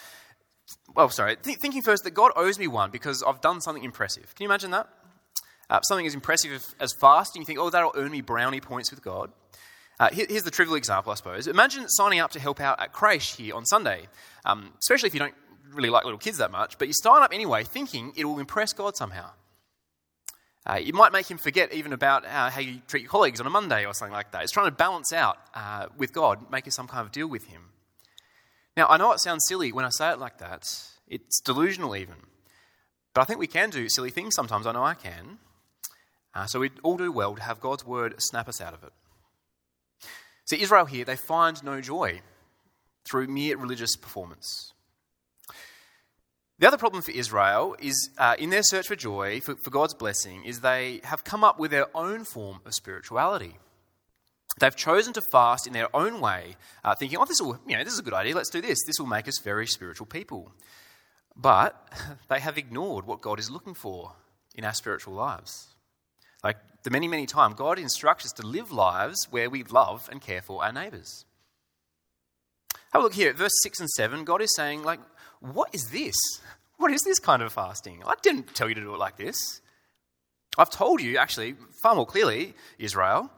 well, 0.94 1.08
sorry, 1.08 1.36
th- 1.36 1.58
thinking 1.58 1.82
first 1.82 2.04
that 2.04 2.12
God 2.12 2.32
owes 2.36 2.58
me 2.58 2.66
one 2.66 2.90
because 2.90 3.22
I've 3.22 3.40
done 3.40 3.60
something 3.60 3.84
impressive. 3.84 4.34
Can 4.34 4.44
you 4.44 4.48
imagine 4.48 4.70
that? 4.72 4.88
Uh, 5.68 5.80
something 5.82 6.06
as 6.06 6.14
impressive 6.14 6.74
as 6.80 6.92
fasting, 7.00 7.42
you 7.42 7.46
think, 7.46 7.58
oh, 7.58 7.70
that'll 7.70 7.92
earn 7.94 8.10
me 8.10 8.20
brownie 8.20 8.60
points 8.60 8.90
with 8.90 9.02
God. 9.02 9.30
Uh, 10.00 10.08
here's 10.12 10.42
the 10.42 10.50
trivial 10.50 10.76
example, 10.76 11.12
I 11.12 11.14
suppose. 11.14 11.46
Imagine 11.46 11.86
signing 11.88 12.20
up 12.20 12.30
to 12.32 12.40
help 12.40 12.58
out 12.58 12.80
at 12.80 12.92
Creche 12.92 13.36
here 13.36 13.54
on 13.54 13.66
Sunday, 13.66 14.08
um, 14.46 14.72
especially 14.80 15.08
if 15.08 15.14
you 15.14 15.20
don't 15.20 15.34
really 15.74 15.90
like 15.90 16.04
little 16.04 16.18
kids 16.18 16.38
that 16.38 16.50
much, 16.50 16.78
but 16.78 16.88
you 16.88 16.94
sign 16.94 17.22
up 17.22 17.32
anyway 17.32 17.64
thinking 17.64 18.12
it 18.16 18.24
will 18.24 18.38
impress 18.38 18.72
God 18.72 18.96
somehow. 18.96 19.30
Uh, 20.66 20.78
it 20.80 20.94
might 20.94 21.12
make 21.12 21.30
him 21.30 21.38
forget 21.38 21.72
even 21.72 21.92
about 21.92 22.24
uh, 22.24 22.50
how 22.50 22.60
you 22.60 22.80
treat 22.86 23.02
your 23.02 23.10
colleagues 23.10 23.40
on 23.40 23.46
a 23.46 23.50
Monday 23.50 23.84
or 23.86 23.94
something 23.94 24.12
like 24.12 24.30
that. 24.32 24.42
It's 24.42 24.52
trying 24.52 24.66
to 24.66 24.72
balance 24.72 25.12
out 25.12 25.38
uh, 25.54 25.86
with 25.96 26.12
God, 26.12 26.50
making 26.50 26.72
some 26.72 26.86
kind 26.86 27.04
of 27.04 27.12
deal 27.12 27.28
with 27.28 27.44
him. 27.44 27.70
Now, 28.76 28.86
I 28.88 28.96
know 28.96 29.12
it 29.12 29.20
sounds 29.20 29.44
silly 29.46 29.72
when 29.72 29.84
I 29.84 29.90
say 29.90 30.10
it 30.10 30.18
like 30.18 30.38
that. 30.38 30.62
It's 31.08 31.40
delusional 31.40 31.96
even. 31.96 32.14
But 33.14 33.22
I 33.22 33.24
think 33.24 33.40
we 33.40 33.46
can 33.46 33.70
do 33.70 33.88
silly 33.88 34.10
things 34.10 34.34
sometimes. 34.34 34.66
I 34.66 34.72
know 34.72 34.84
I 34.84 34.94
can. 34.94 35.38
Uh, 36.34 36.46
so 36.46 36.60
we'd 36.60 36.78
all 36.82 36.96
do 36.96 37.10
well 37.10 37.34
to 37.34 37.42
have 37.42 37.60
God's 37.60 37.84
word 37.84 38.14
snap 38.18 38.48
us 38.48 38.60
out 38.60 38.74
of 38.74 38.84
it. 38.84 38.92
See, 40.44 40.62
Israel 40.62 40.86
here, 40.86 41.04
they 41.04 41.16
find 41.16 41.62
no 41.64 41.80
joy 41.80 42.20
through 43.04 43.26
mere 43.26 43.56
religious 43.56 43.96
performance. 43.96 44.72
The 46.58 46.68
other 46.68 46.76
problem 46.76 47.02
for 47.02 47.10
Israel 47.10 47.74
is, 47.80 48.10
uh, 48.18 48.36
in 48.38 48.50
their 48.50 48.62
search 48.62 48.86
for 48.86 48.94
joy, 48.94 49.40
for, 49.40 49.56
for 49.56 49.70
God's 49.70 49.94
blessing, 49.94 50.44
is 50.44 50.60
they 50.60 51.00
have 51.04 51.24
come 51.24 51.42
up 51.42 51.58
with 51.58 51.70
their 51.70 51.86
own 51.96 52.24
form 52.24 52.60
of 52.66 52.74
spirituality. 52.74 53.56
They've 54.58 54.76
chosen 54.76 55.12
to 55.14 55.22
fast 55.32 55.66
in 55.66 55.72
their 55.72 55.94
own 55.94 56.20
way, 56.20 56.56
uh, 56.84 56.94
thinking, 56.94 57.18
"Oh, 57.18 57.24
this 57.24 57.40
will, 57.40 57.58
you 57.66 57.76
know, 57.76 57.84
this 57.84 57.92
is 57.92 57.98
a 57.98 58.02
good 58.02 58.12
idea. 58.12 58.34
Let's 58.34 58.50
do 58.50 58.60
this. 58.60 58.78
This 58.86 58.98
will 58.98 59.06
make 59.06 59.28
us 59.28 59.38
very 59.38 59.66
spiritual 59.66 60.06
people." 60.06 60.52
But 61.36 61.88
they 62.28 62.40
have 62.40 62.58
ignored 62.58 63.06
what 63.06 63.20
God 63.20 63.38
is 63.38 63.50
looking 63.50 63.74
for 63.74 64.12
in 64.54 64.64
our 64.64 64.74
spiritual 64.74 65.14
lives. 65.14 65.68
Like 66.42 66.58
the 66.82 66.90
many, 66.90 67.08
many 67.08 67.26
times, 67.26 67.54
God 67.54 67.78
instructs 67.78 68.24
us 68.24 68.32
to 68.32 68.46
live 68.46 68.72
lives 68.72 69.28
where 69.30 69.50
we 69.50 69.62
love 69.64 70.08
and 70.10 70.20
care 70.20 70.42
for 70.42 70.64
our 70.64 70.72
neighbours. 70.72 71.24
Have 72.92 73.02
a 73.02 73.04
look 73.04 73.14
here 73.14 73.30
at 73.30 73.36
verse 73.36 73.52
6 73.62 73.80
and 73.80 73.90
7. 73.90 74.24
God 74.24 74.42
is 74.42 74.54
saying, 74.56 74.82
like, 74.82 75.00
what 75.40 75.72
is 75.74 75.90
this? 75.90 76.16
What 76.76 76.90
is 76.92 77.02
this 77.02 77.18
kind 77.18 77.42
of 77.42 77.52
fasting? 77.52 78.02
I 78.06 78.14
didn't 78.22 78.54
tell 78.54 78.68
you 78.68 78.74
to 78.74 78.80
do 78.80 78.94
it 78.94 78.98
like 78.98 79.16
this. 79.16 79.36
I've 80.58 80.70
told 80.70 81.00
you, 81.00 81.16
actually, 81.18 81.54
far 81.82 81.94
more 81.94 82.06
clearly, 82.06 82.54
Israel, 82.78 83.30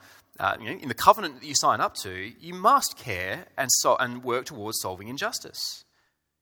uh, 0.43 0.57
you 0.61 0.67
know, 0.67 0.79
in 0.83 0.89
the 0.89 0.95
covenant 0.95 1.41
that 1.41 1.47
you 1.47 1.55
sign 1.55 1.81
up 1.81 1.95
to, 1.95 2.33
you 2.41 2.53
must 2.53 2.99
care 2.99 3.47
and, 3.57 3.71
so, 3.71 3.97
and 4.01 4.25
work 4.25 4.45
towards 4.45 4.81
solving 4.81 5.07
injustice. 5.07 5.85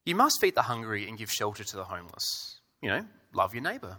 You 0.07 0.15
must 0.15 0.41
feed 0.41 0.55
the 0.55 0.63
hungry 0.63 1.07
and 1.07 1.19
give 1.19 1.31
shelter 1.31 1.65
to 1.65 1.77
the 1.77 1.85
homeless. 1.85 2.61
You 2.81 2.89
know, 2.89 3.07
love 3.35 3.55
your 3.55 3.63
neighbour. 3.63 3.99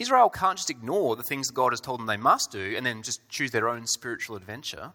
Israel 0.00 0.28
can't 0.30 0.56
just 0.56 0.68
ignore 0.68 1.14
the 1.14 1.22
things 1.22 1.46
that 1.46 1.54
God 1.54 1.72
has 1.72 1.80
told 1.80 2.00
them 2.00 2.06
they 2.06 2.16
must 2.16 2.50
do 2.50 2.74
and 2.76 2.84
then 2.84 3.04
just 3.04 3.20
choose 3.28 3.52
their 3.52 3.68
own 3.68 3.86
spiritual 3.86 4.34
adventure 4.34 4.92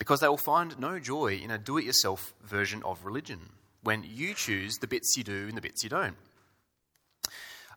because 0.00 0.18
they 0.18 0.26
will 0.26 0.36
find 0.36 0.80
no 0.80 0.98
joy 0.98 1.34
in 1.36 1.52
a 1.52 1.58
do 1.58 1.78
it 1.78 1.84
yourself 1.84 2.34
version 2.42 2.82
of 2.82 3.04
religion 3.04 3.38
when 3.84 4.04
you 4.04 4.34
choose 4.34 4.78
the 4.78 4.88
bits 4.88 5.14
you 5.16 5.22
do 5.22 5.46
and 5.46 5.56
the 5.56 5.60
bits 5.60 5.84
you 5.84 5.88
don't. 5.88 6.16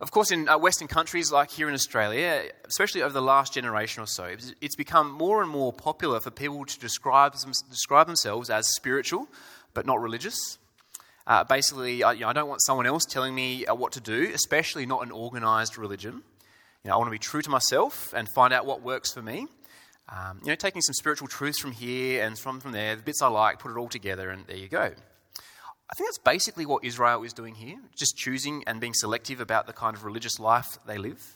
Of 0.02 0.12
course, 0.12 0.32
in 0.32 0.50
uh, 0.50 0.58
Western 0.58 0.88
countries 0.88 1.32
like 1.32 1.52
here 1.52 1.68
in 1.70 1.74
Australia, 1.74 2.44
especially 2.66 3.04
over 3.04 3.14
the 3.14 3.22
last 3.22 3.54
generation 3.54 4.04
or 4.04 4.08
so, 4.08 4.36
it's 4.60 4.76
become 4.76 5.12
more 5.12 5.42
and 5.42 5.50
more 5.50 5.72
popular 5.72 6.20
for 6.20 6.32
people 6.32 6.66
to 6.66 6.80
describe, 6.80 7.36
describe 7.70 8.08
themselves 8.08 8.50
as 8.50 8.68
spiritual 8.76 9.28
but 9.74 9.86
not 9.86 10.02
religious. 10.02 10.58
Uh, 11.26 11.44
basically, 11.44 12.04
I, 12.04 12.14
you 12.14 12.22
know, 12.22 12.30
I, 12.30 12.34
don't 12.34 12.50
want 12.50 12.62
someone 12.64 12.86
else 12.86 13.06
telling 13.06 13.34
me 13.34 13.66
uh, 13.66 13.74
what 13.76 13.94
to 13.94 14.02
do, 14.02 14.32
especially 14.34 14.86
not 14.86 15.04
an 15.04 15.12
organized 15.12 15.78
religion. 15.78 16.22
You 16.84 16.90
know, 16.90 16.96
I 16.96 16.98
want 16.98 17.08
to 17.08 17.12
be 17.12 17.20
true 17.20 17.42
to 17.42 17.50
myself 17.50 18.14
and 18.14 18.28
find 18.36 18.54
out 18.54 18.66
what 18.66 18.82
works 18.82 19.14
for 19.14 19.22
me. 19.22 19.48
Um, 20.10 20.42
you 20.44 20.50
know, 20.50 20.56
taking 20.56 20.82
some 20.82 20.94
spiritual 20.94 21.30
truths 21.30 21.60
from 21.60 21.72
here 21.72 22.26
and 22.26 22.38
from, 22.38 22.60
from 22.60 22.74
there, 22.74 22.98
the 22.98 23.04
bits 23.04 23.22
I 23.22 23.28
like, 23.28 23.60
put 23.60 23.72
it 23.72 23.78
all 23.78 23.88
together, 23.88 24.32
and 24.32 24.46
there 24.48 24.58
you 24.58 24.68
go. 24.68 24.92
I 25.92 25.96
think 25.96 26.08
that's 26.08 26.18
basically 26.18 26.66
what 26.66 26.84
Israel 26.84 27.24
is 27.24 27.34
doing 27.34 27.56
here, 27.56 27.78
just 27.96 28.18
choosing 28.18 28.64
and 28.66 28.80
being 28.80 28.94
selective 28.94 29.40
about 29.40 29.68
the 29.68 29.74
kind 29.74 29.96
of 29.96 30.04
religious 30.04 30.40
life 30.40 30.78
they 30.88 30.98
live. 30.98 31.36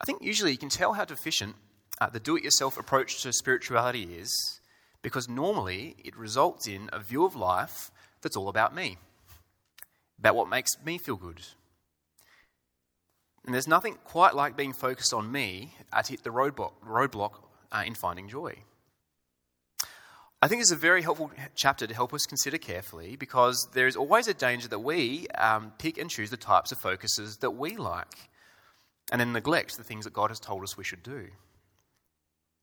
I 0.00 0.04
think 0.04 0.22
usually 0.22 0.52
you 0.52 0.58
can 0.58 0.68
tell 0.68 0.94
how 0.94 1.04
deficient 1.04 1.54
uh, 2.00 2.10
the 2.10 2.20
do 2.20 2.36
it 2.36 2.44
yourself 2.44 2.78
approach 2.78 3.22
to 3.22 3.32
spirituality 3.32 4.04
is 4.04 4.60
because 5.02 5.28
normally 5.28 5.96
it 6.04 6.16
results 6.16 6.66
in 6.66 6.90
a 6.92 6.98
view 6.98 7.24
of 7.24 7.36
life 7.36 7.90
that's 8.22 8.36
all 8.36 8.48
about 8.48 8.74
me, 8.74 8.98
about 10.18 10.34
what 10.34 10.48
makes 10.48 10.72
me 10.84 10.98
feel 10.98 11.16
good. 11.16 11.40
And 13.44 13.54
there's 13.54 13.68
nothing 13.68 13.96
quite 14.04 14.34
like 14.34 14.56
being 14.56 14.72
focused 14.72 15.14
on 15.14 15.30
me 15.30 15.72
at 15.92 16.08
hit 16.08 16.24
the 16.24 16.30
roadblock, 16.30 16.72
roadblock 16.84 17.34
uh, 17.70 17.84
in 17.86 17.94
finding 17.94 18.28
joy. 18.28 18.56
I 20.42 20.48
think 20.48 20.60
it's 20.60 20.70
a 20.70 20.76
very 20.76 21.00
helpful 21.02 21.30
chapter 21.54 21.86
to 21.86 21.94
help 21.94 22.12
us 22.12 22.26
consider 22.26 22.58
carefully 22.58 23.16
because 23.16 23.68
there 23.72 23.86
is 23.86 23.96
always 23.96 24.28
a 24.28 24.34
danger 24.34 24.68
that 24.68 24.80
we 24.80 25.26
um, 25.28 25.72
pick 25.78 25.96
and 25.96 26.10
choose 26.10 26.30
the 26.30 26.36
types 26.36 26.72
of 26.72 26.78
focuses 26.78 27.38
that 27.38 27.52
we 27.52 27.76
like 27.76 28.28
and 29.10 29.20
then 29.20 29.32
neglect 29.32 29.76
the 29.76 29.84
things 29.84 30.04
that 30.04 30.12
God 30.12 30.30
has 30.30 30.38
told 30.38 30.62
us 30.62 30.76
we 30.76 30.84
should 30.84 31.02
do. 31.02 31.28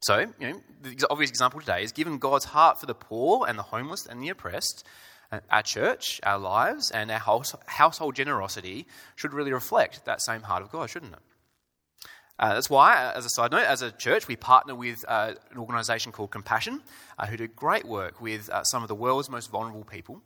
So, 0.01 0.27
you 0.39 0.49
know, 0.49 0.61
the 0.81 1.07
obvious 1.09 1.31
example 1.31 1.61
today 1.61 1.81
is 1.81 1.91
given 1.91 2.19
God's 2.19 2.45
heart 2.45 2.79
for 2.79 2.85
the 2.85 2.93
poor 2.93 3.47
and 3.47 3.57
the 3.57 3.63
homeless 3.63 4.05
and 4.05 4.21
the 4.21 4.29
oppressed, 4.29 4.85
uh, 5.31 5.39
our 5.49 5.63
church, 5.63 6.19
our 6.23 6.37
lives, 6.37 6.91
and 6.91 7.09
our 7.09 7.41
household 7.65 8.15
generosity 8.15 8.85
should 9.15 9.33
really 9.33 9.53
reflect 9.53 10.05
that 10.05 10.21
same 10.21 10.41
heart 10.41 10.61
of 10.61 10.71
God, 10.71 10.89
shouldn't 10.89 11.13
it? 11.13 11.19
Uh, 12.43 12.55
that's 12.55 12.69
why, 12.69 13.05
uh, 13.05 13.13
as 13.15 13.25
a 13.25 13.29
side 13.29 13.51
note, 13.51 13.63
as 13.63 13.81
a 13.81 13.89
church, 13.89 14.27
we 14.27 14.35
partner 14.35 14.75
with 14.75 15.05
uh, 15.07 15.33
an 15.51 15.57
organisation 15.57 16.11
called 16.11 16.29
Compassion, 16.29 16.81
uh, 17.17 17.25
who 17.25 17.37
do 17.37 17.47
great 17.47 17.85
work 17.85 18.19
with 18.19 18.49
uh, 18.49 18.61
some 18.65 18.81
of 18.81 18.89
the 18.89 18.95
world's 18.95 19.29
most 19.29 19.49
vulnerable 19.49 19.85
people. 19.85 20.21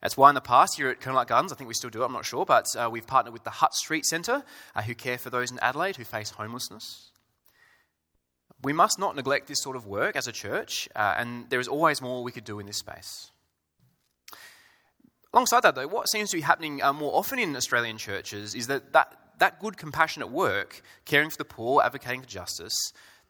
That's 0.00 0.16
why 0.16 0.30
in 0.30 0.34
the 0.34 0.40
past 0.40 0.78
here 0.78 0.88
at 0.88 0.98
Colonel 0.98 1.22
Gardens, 1.26 1.52
I 1.52 1.56
think 1.56 1.68
we 1.68 1.74
still 1.74 1.90
do 1.90 2.00
it, 2.00 2.06
I'm 2.06 2.12
not 2.14 2.24
sure, 2.24 2.46
but 2.46 2.64
we've 2.90 3.06
partnered 3.06 3.34
with 3.34 3.44
the 3.44 3.50
Hutt 3.50 3.74
Street 3.74 4.06
Centre, 4.06 4.44
who 4.86 4.94
care 4.94 5.18
for 5.18 5.28
those 5.28 5.50
in 5.50 5.58
Adelaide 5.58 5.96
who 5.96 6.04
face 6.04 6.30
homelessness. 6.30 7.10
We 8.62 8.72
must 8.72 8.98
not 8.98 9.14
neglect 9.14 9.46
this 9.46 9.62
sort 9.62 9.76
of 9.76 9.86
work 9.86 10.16
as 10.16 10.26
a 10.26 10.32
church, 10.32 10.88
uh, 10.96 11.16
and 11.18 11.50
there 11.50 11.60
is 11.60 11.68
always 11.68 12.00
more 12.00 12.22
we 12.22 12.32
could 12.32 12.44
do 12.44 12.60
in 12.60 12.66
this 12.66 12.78
space. 12.78 13.30
Alongside 15.34 15.60
that, 15.64 15.74
though, 15.74 15.86
what 15.86 16.08
seems 16.08 16.30
to 16.30 16.38
be 16.38 16.40
happening 16.40 16.82
uh, 16.82 16.94
more 16.94 17.14
often 17.14 17.38
in 17.38 17.54
Australian 17.56 17.98
churches 17.98 18.54
is 18.54 18.68
that, 18.68 18.94
that 18.94 19.25
that 19.38 19.60
good, 19.60 19.76
compassionate 19.76 20.30
work, 20.30 20.82
caring 21.04 21.30
for 21.30 21.36
the 21.36 21.44
poor, 21.44 21.82
advocating 21.82 22.22
for 22.22 22.28
justice, 22.28 22.74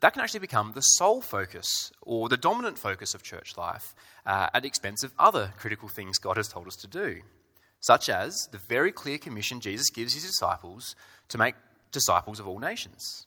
that 0.01 0.13
can 0.13 0.23
actually 0.23 0.41
become 0.41 0.73
the 0.75 0.81
sole 0.81 1.21
focus 1.21 1.91
or 2.03 2.29
the 2.29 2.37
dominant 2.37 2.79
focus 2.79 3.15
of 3.15 3.23
church 3.23 3.57
life 3.57 3.95
uh, 4.27 4.49
at 4.53 4.63
the 4.63 4.69
expense 4.69 5.03
of 5.03 5.13
other 5.19 5.53
critical 5.57 5.89
things 5.89 6.19
God 6.19 6.37
has 6.37 6.49
told 6.49 6.67
us 6.67 6.77
to 6.77 6.87
do, 6.87 7.23
such 7.81 8.09
as 8.09 8.49
the 8.53 8.59
very 8.59 8.93
clear 8.93 9.19
commission 9.19 9.61
Jesus 9.61 9.91
gives 9.91 10.15
his 10.15 10.25
disciples 10.25 10.95
to 11.29 11.39
make 11.39 11.55
disciples 11.93 12.39
of 12.39 12.47
all 12.47 12.59
nations. 12.59 13.27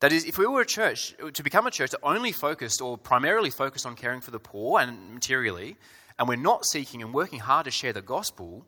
That 0.00 0.12
is, 0.12 0.24
if 0.24 0.38
we 0.38 0.46
were 0.46 0.60
a 0.60 0.66
church, 0.66 1.14
to 1.32 1.42
become 1.42 1.66
a 1.66 1.72
church 1.72 1.90
that 1.90 2.00
only 2.04 2.30
focused 2.30 2.80
or 2.80 2.96
primarily 2.96 3.50
focused 3.50 3.86
on 3.86 3.96
caring 3.96 4.20
for 4.20 4.30
the 4.30 4.38
poor 4.38 4.80
and 4.80 5.14
materially, 5.14 5.76
and 6.18 6.28
we're 6.28 6.36
not 6.36 6.64
seeking 6.66 7.02
and 7.02 7.12
working 7.12 7.40
hard 7.40 7.64
to 7.64 7.70
share 7.70 7.92
the 7.92 8.02
gospel, 8.02 8.66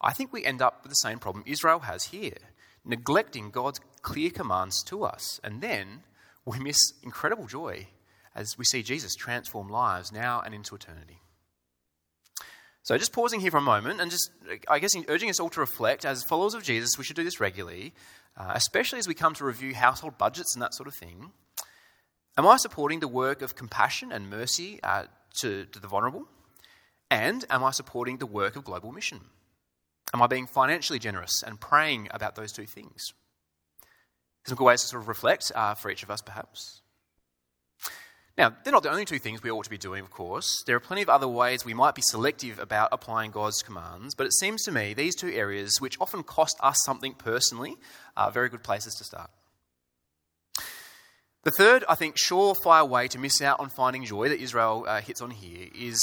I 0.00 0.12
think 0.12 0.32
we 0.32 0.44
end 0.44 0.62
up 0.62 0.82
with 0.82 0.90
the 0.90 0.96
same 0.96 1.18
problem 1.18 1.44
Israel 1.46 1.80
has 1.80 2.04
here 2.04 2.38
neglecting 2.84 3.50
God's 3.50 3.80
clear 4.02 4.30
commands 4.30 4.82
to 4.84 5.04
us. 5.04 5.40
And 5.44 5.60
then 5.60 6.02
we 6.44 6.58
miss 6.58 6.78
incredible 7.02 7.46
joy 7.46 7.88
as 8.34 8.56
we 8.56 8.64
see 8.64 8.82
Jesus 8.82 9.14
transform 9.14 9.68
lives 9.68 10.12
now 10.12 10.40
and 10.40 10.54
into 10.54 10.74
eternity. 10.74 11.20
So, 12.82 12.96
just 12.96 13.12
pausing 13.12 13.40
here 13.40 13.50
for 13.50 13.58
a 13.58 13.62
moment 13.62 14.00
and 14.00 14.10
just, 14.10 14.30
I 14.66 14.78
guess, 14.78 14.92
urging 15.08 15.28
us 15.28 15.38
all 15.38 15.50
to 15.50 15.60
reflect 15.60 16.06
as 16.06 16.24
followers 16.24 16.54
of 16.54 16.62
Jesus, 16.62 16.96
we 16.96 17.04
should 17.04 17.16
do 17.16 17.24
this 17.24 17.40
regularly 17.40 17.92
uh, 18.38 18.52
especially 18.54 18.98
as 18.98 19.08
we 19.08 19.14
come 19.14 19.34
to 19.34 19.44
review 19.44 19.74
household 19.74 20.16
budgets 20.16 20.54
and 20.54 20.62
that 20.62 20.74
sort 20.74 20.86
of 20.86 20.94
thing. 20.94 21.32
Am 22.36 22.46
I 22.46 22.56
supporting 22.56 23.00
the 23.00 23.08
work 23.08 23.42
of 23.42 23.56
compassion 23.56 24.12
and 24.12 24.30
mercy 24.30 24.78
uh, 24.82 25.04
to, 25.40 25.64
to 25.66 25.80
the 25.80 25.88
vulnerable? 25.88 26.28
And 27.10 27.44
am 27.50 27.64
I 27.64 27.72
supporting 27.72 28.18
the 28.18 28.26
work 28.26 28.54
of 28.54 28.64
global 28.64 28.92
mission? 28.92 29.20
Am 30.14 30.22
I 30.22 30.26
being 30.26 30.46
financially 30.46 30.98
generous 30.98 31.42
and 31.42 31.60
praying 31.60 32.08
about 32.12 32.34
those 32.34 32.52
two 32.52 32.66
things? 32.66 33.12
Some 34.46 34.56
good 34.56 34.64
ways 34.64 34.80
to 34.80 34.86
sort 34.86 35.02
of 35.02 35.08
reflect 35.08 35.52
uh, 35.54 35.74
for 35.74 35.90
each 35.90 36.02
of 36.02 36.10
us, 36.10 36.22
perhaps. 36.22 36.80
Now, 38.38 38.54
they're 38.62 38.72
not 38.72 38.84
the 38.84 38.90
only 38.90 39.04
two 39.04 39.18
things 39.18 39.42
we 39.42 39.50
ought 39.50 39.64
to 39.64 39.70
be 39.70 39.76
doing, 39.76 40.04
of 40.04 40.10
course. 40.10 40.62
There 40.64 40.76
are 40.76 40.80
plenty 40.80 41.02
of 41.02 41.08
other 41.08 41.26
ways 41.26 41.64
we 41.64 41.74
might 41.74 41.96
be 41.96 42.02
selective 42.02 42.60
about 42.60 42.88
applying 42.92 43.32
God's 43.32 43.62
commands, 43.62 44.14
but 44.14 44.26
it 44.26 44.32
seems 44.32 44.62
to 44.62 44.72
me 44.72 44.94
these 44.94 45.16
two 45.16 45.30
areas, 45.30 45.80
which 45.80 45.96
often 46.00 46.22
cost 46.22 46.56
us 46.62 46.76
something 46.84 47.14
personally, 47.14 47.76
are 48.16 48.30
very 48.30 48.48
good 48.48 48.62
places 48.62 48.94
to 48.94 49.04
start. 49.04 49.30
The 51.42 51.50
third, 51.50 51.84
I 51.88 51.96
think, 51.96 52.16
surefire 52.16 52.88
way 52.88 53.08
to 53.08 53.18
miss 53.18 53.42
out 53.42 53.58
on 53.58 53.70
finding 53.70 54.04
joy 54.04 54.28
that 54.28 54.40
Israel 54.40 54.84
uh, 54.86 55.00
hits 55.00 55.20
on 55.20 55.32
here 55.32 55.68
is 55.74 56.00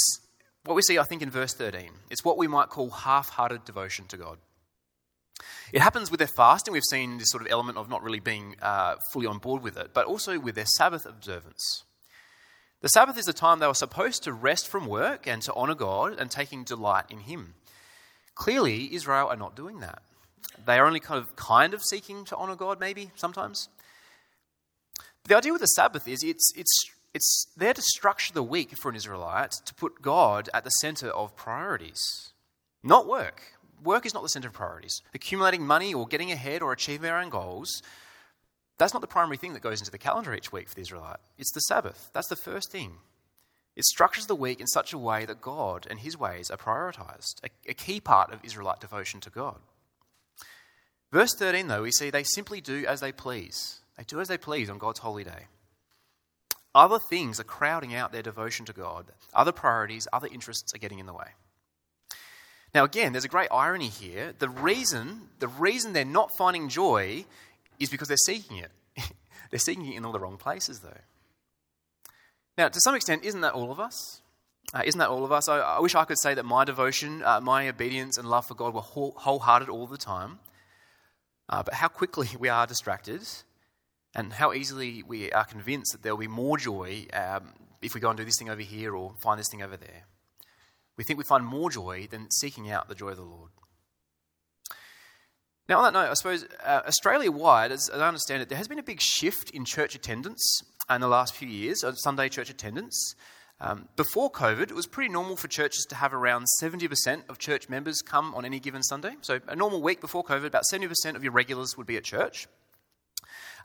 what 0.66 0.74
we 0.74 0.82
see, 0.82 0.98
I 0.98 1.04
think, 1.04 1.22
in 1.22 1.30
verse 1.30 1.54
13. 1.54 1.90
It's 2.10 2.24
what 2.24 2.36
we 2.36 2.48
might 2.48 2.68
call 2.68 2.90
half 2.90 3.30
hearted 3.30 3.64
devotion 3.64 4.06
to 4.08 4.16
God. 4.16 4.38
It 5.72 5.80
happens 5.80 6.10
with 6.10 6.18
their 6.18 6.28
fasting. 6.28 6.72
We've 6.72 6.82
seen 6.90 7.18
this 7.18 7.30
sort 7.30 7.42
of 7.42 7.50
element 7.50 7.78
of 7.78 7.88
not 7.88 8.02
really 8.02 8.20
being 8.20 8.56
uh, 8.60 8.96
fully 9.12 9.26
on 9.26 9.38
board 9.38 9.62
with 9.62 9.76
it, 9.76 9.90
but 9.94 10.06
also 10.06 10.38
with 10.38 10.54
their 10.54 10.66
Sabbath 10.66 11.06
observance. 11.06 11.84
The 12.82 12.88
Sabbath 12.88 13.18
is 13.18 13.28
a 13.28 13.32
time 13.32 13.58
they 13.58 13.66
were 13.66 13.74
supposed 13.74 14.24
to 14.24 14.32
rest 14.32 14.68
from 14.68 14.86
work 14.86 15.26
and 15.26 15.42
to 15.42 15.54
honour 15.54 15.74
God 15.74 16.18
and 16.18 16.30
taking 16.30 16.64
delight 16.64 17.04
in 17.10 17.20
Him. 17.20 17.54
Clearly, 18.34 18.94
Israel 18.94 19.28
are 19.28 19.36
not 19.36 19.56
doing 19.56 19.80
that. 19.80 20.02
They 20.64 20.78
are 20.78 20.86
only 20.86 21.00
kind 21.00 21.20
of 21.20 21.34
kind 21.36 21.74
of 21.74 21.82
seeking 21.82 22.24
to 22.26 22.36
honour 22.36 22.56
God, 22.56 22.80
maybe 22.80 23.10
sometimes. 23.14 23.68
The 25.24 25.36
idea 25.36 25.52
with 25.52 25.62
the 25.62 25.66
Sabbath 25.66 26.06
is 26.06 26.22
it's, 26.22 26.52
it's, 26.54 26.90
it's 27.16 27.46
there 27.56 27.74
to 27.74 27.82
structure 27.82 28.32
the 28.32 28.42
week 28.42 28.76
for 28.76 28.88
an 28.88 28.96
Israelite 28.96 29.52
to 29.64 29.74
put 29.74 30.02
God 30.02 30.48
at 30.54 30.64
the 30.64 30.70
centre 30.70 31.10
of 31.10 31.34
priorities, 31.34 32.32
not 32.82 33.08
work. 33.08 33.42
Work 33.82 34.06
is 34.06 34.14
not 34.14 34.22
the 34.22 34.28
centre 34.28 34.48
of 34.48 34.54
priorities. 34.54 35.02
Accumulating 35.14 35.66
money 35.66 35.92
or 35.92 36.06
getting 36.06 36.30
ahead 36.30 36.62
or 36.62 36.72
achieving 36.72 37.10
our 37.10 37.20
own 37.20 37.30
goals 37.30 37.82
that's 38.78 38.92
not 38.92 39.00
the 39.00 39.06
primary 39.06 39.36
thing 39.36 39.54
that 39.54 39.62
goes 39.62 39.80
into 39.80 39.90
the 39.90 39.98
calendar 39.98 40.34
each 40.34 40.52
week 40.52 40.68
for 40.68 40.74
the 40.74 40.82
Israelite. 40.82 41.18
It's 41.38 41.52
the 41.52 41.60
Sabbath. 41.60 42.10
That's 42.12 42.28
the 42.28 42.36
first 42.36 42.70
thing. 42.70 42.98
It 43.74 43.84
structures 43.84 44.26
the 44.26 44.34
week 44.34 44.60
in 44.60 44.66
such 44.66 44.92
a 44.92 44.98
way 44.98 45.24
that 45.26 45.40
God 45.40 45.86
and 45.88 46.00
his 46.00 46.18
ways 46.18 46.50
are 46.50 46.56
prioritized, 46.56 47.42
a, 47.44 47.48
a 47.70 47.74
key 47.74 48.00
part 48.00 48.32
of 48.32 48.40
Israelite 48.42 48.80
devotion 48.80 49.20
to 49.20 49.30
God. 49.30 49.58
Verse 51.12 51.34
13, 51.34 51.68
though, 51.68 51.82
we 51.82 51.92
see 51.92 52.10
they 52.10 52.22
simply 52.22 52.60
do 52.60 52.84
as 52.86 53.00
they 53.00 53.12
please. 53.12 53.80
They 53.96 54.04
do 54.04 54.20
as 54.20 54.28
they 54.28 54.38
please 54.38 54.68
on 54.68 54.78
God's 54.78 55.00
holy 55.00 55.24
day. 55.24 55.46
Other 56.76 56.98
things 56.98 57.40
are 57.40 57.44
crowding 57.44 57.94
out 57.94 58.12
their 58.12 58.20
devotion 58.20 58.66
to 58.66 58.74
God. 58.74 59.06
Other 59.32 59.50
priorities, 59.50 60.06
other 60.12 60.28
interests 60.30 60.74
are 60.74 60.78
getting 60.78 60.98
in 60.98 61.06
the 61.06 61.14
way. 61.14 61.28
Now, 62.74 62.84
again, 62.84 63.12
there's 63.12 63.24
a 63.24 63.28
great 63.28 63.48
irony 63.50 63.88
here. 63.88 64.34
The 64.38 64.50
reason, 64.50 65.30
the 65.38 65.48
reason 65.48 65.94
they're 65.94 66.04
not 66.04 66.36
finding 66.36 66.68
joy 66.68 67.24
is 67.80 67.88
because 67.88 68.08
they're 68.08 68.18
seeking 68.18 68.58
it. 68.58 68.70
they're 69.50 69.58
seeking 69.58 69.90
it 69.90 69.96
in 69.96 70.04
all 70.04 70.12
the 70.12 70.20
wrong 70.20 70.36
places, 70.36 70.80
though. 70.80 71.00
Now, 72.58 72.68
to 72.68 72.80
some 72.80 72.94
extent, 72.94 73.24
isn't 73.24 73.40
that 73.40 73.54
all 73.54 73.72
of 73.72 73.80
us? 73.80 74.20
Uh, 74.74 74.82
isn't 74.84 74.98
that 74.98 75.08
all 75.08 75.24
of 75.24 75.32
us? 75.32 75.48
I, 75.48 75.60
I, 75.60 75.80
wish 75.80 75.94
I 75.94 76.04
could 76.04 76.18
say 76.18 76.34
that 76.34 76.44
my 76.44 76.66
devotion, 76.66 77.22
uh, 77.24 77.40
my 77.40 77.70
obedience, 77.70 78.18
and 78.18 78.28
love 78.28 78.44
for 78.44 78.54
God 78.54 78.74
were 78.74 78.82
whole, 78.82 79.14
wholehearted 79.16 79.70
all 79.70 79.86
the 79.86 79.96
time. 79.96 80.40
Uh, 81.48 81.62
but 81.62 81.72
how 81.72 81.88
quickly 81.88 82.28
we 82.38 82.50
are 82.50 82.66
distracted, 82.66 83.22
and 84.16 84.32
how 84.32 84.54
easily 84.54 85.04
we 85.06 85.30
are 85.30 85.44
convinced 85.44 85.92
that 85.92 86.02
there 86.02 86.14
will 86.14 86.20
be 86.20 86.26
more 86.26 86.56
joy 86.56 87.06
um, 87.12 87.52
if 87.82 87.94
we 87.94 88.00
go 88.00 88.08
and 88.08 88.16
do 88.16 88.24
this 88.24 88.38
thing 88.38 88.48
over 88.48 88.62
here 88.62 88.96
or 88.96 89.14
find 89.18 89.38
this 89.38 89.48
thing 89.50 89.62
over 89.62 89.76
there. 89.76 90.06
We 90.96 91.04
think 91.04 91.18
we 91.18 91.24
find 91.24 91.44
more 91.44 91.70
joy 91.70 92.08
than 92.10 92.30
seeking 92.30 92.70
out 92.70 92.88
the 92.88 92.94
joy 92.94 93.10
of 93.10 93.18
the 93.18 93.22
Lord. 93.22 93.50
Now, 95.68 95.78
on 95.78 95.84
that 95.84 95.98
note, 95.98 96.10
I 96.10 96.14
suppose 96.14 96.46
uh, 96.64 96.80
Australia 96.86 97.30
wide, 97.30 97.72
as, 97.72 97.90
as, 97.90 98.00
I 98.00 98.08
understand 98.08 98.40
it, 98.40 98.48
there 98.48 98.56
has 98.56 98.68
been 98.68 98.78
a 98.78 98.84
big 98.84 99.02
shift 99.02 99.50
in 99.50 99.66
church 99.66 99.94
attendance 99.94 100.62
in 100.88 101.02
the 101.02 101.08
last 101.08 101.34
few 101.34 101.48
years, 101.48 101.84
uh, 101.84 101.92
Sunday 101.92 102.30
church 102.30 102.48
attendance. 102.48 103.14
Um, 103.60 103.88
before 103.96 104.30
COVID, 104.30 104.70
it 104.70 104.74
was 104.74 104.86
pretty 104.86 105.12
normal 105.12 105.36
for 105.36 105.48
churches 105.48 105.84
to 105.90 105.96
have 105.96 106.14
around 106.14 106.46
70% 106.62 107.28
of 107.28 107.38
church 107.38 107.68
members 107.68 108.00
come 108.00 108.34
on 108.34 108.46
any 108.46 108.60
given 108.60 108.82
Sunday. 108.82 109.16
So, 109.20 109.40
a 109.46 109.56
normal 109.56 109.82
week 109.82 110.00
before 110.00 110.24
COVID, 110.24 110.46
about 110.46 110.64
70% 110.72 111.16
of 111.16 111.22
your 111.22 111.32
regulars 111.32 111.76
would 111.76 111.86
be 111.86 111.96
at 111.96 112.04
church. 112.04 112.46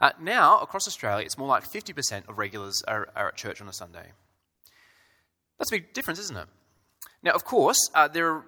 Uh, 0.00 0.10
now, 0.20 0.58
across 0.60 0.86
Australia, 0.86 1.24
it's 1.24 1.38
more 1.38 1.48
like 1.48 1.64
50% 1.64 2.28
of 2.28 2.38
regulars 2.38 2.82
are, 2.88 3.08
are, 3.14 3.28
at 3.28 3.36
church 3.36 3.60
on 3.60 3.68
a 3.68 3.72
Sunday. 3.72 4.12
That's 5.58 5.70
a 5.70 5.76
big 5.76 5.92
difference, 5.92 6.18
isn't 6.20 6.36
it? 6.36 6.46
Now, 7.22 7.32
of 7.32 7.44
course, 7.44 7.78
uh, 7.94 8.08
there 8.08 8.28
are 8.32 8.44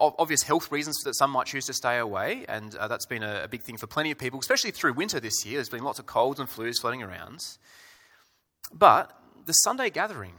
obvious 0.00 0.42
health 0.42 0.70
reasons 0.72 0.96
that 1.04 1.14
some 1.16 1.30
might 1.30 1.46
choose 1.46 1.66
to 1.66 1.72
stay 1.72 1.98
away, 1.98 2.44
and 2.48 2.74
uh, 2.76 2.88
that's 2.88 3.06
been 3.06 3.22
a, 3.22 3.42
a, 3.44 3.48
big 3.48 3.62
thing 3.62 3.76
for 3.76 3.86
plenty 3.86 4.10
of 4.10 4.18
people, 4.18 4.38
especially 4.38 4.70
through 4.70 4.92
winter 4.92 5.20
this 5.20 5.44
year. 5.44 5.56
There's 5.56 5.68
been 5.68 5.84
lots 5.84 5.98
of 5.98 6.06
colds 6.06 6.40
and 6.40 6.48
flus 6.48 6.80
floating 6.80 7.02
around. 7.02 7.40
But 8.72 9.12
the 9.46 9.52
Sunday 9.52 9.90
gathering, 9.90 10.34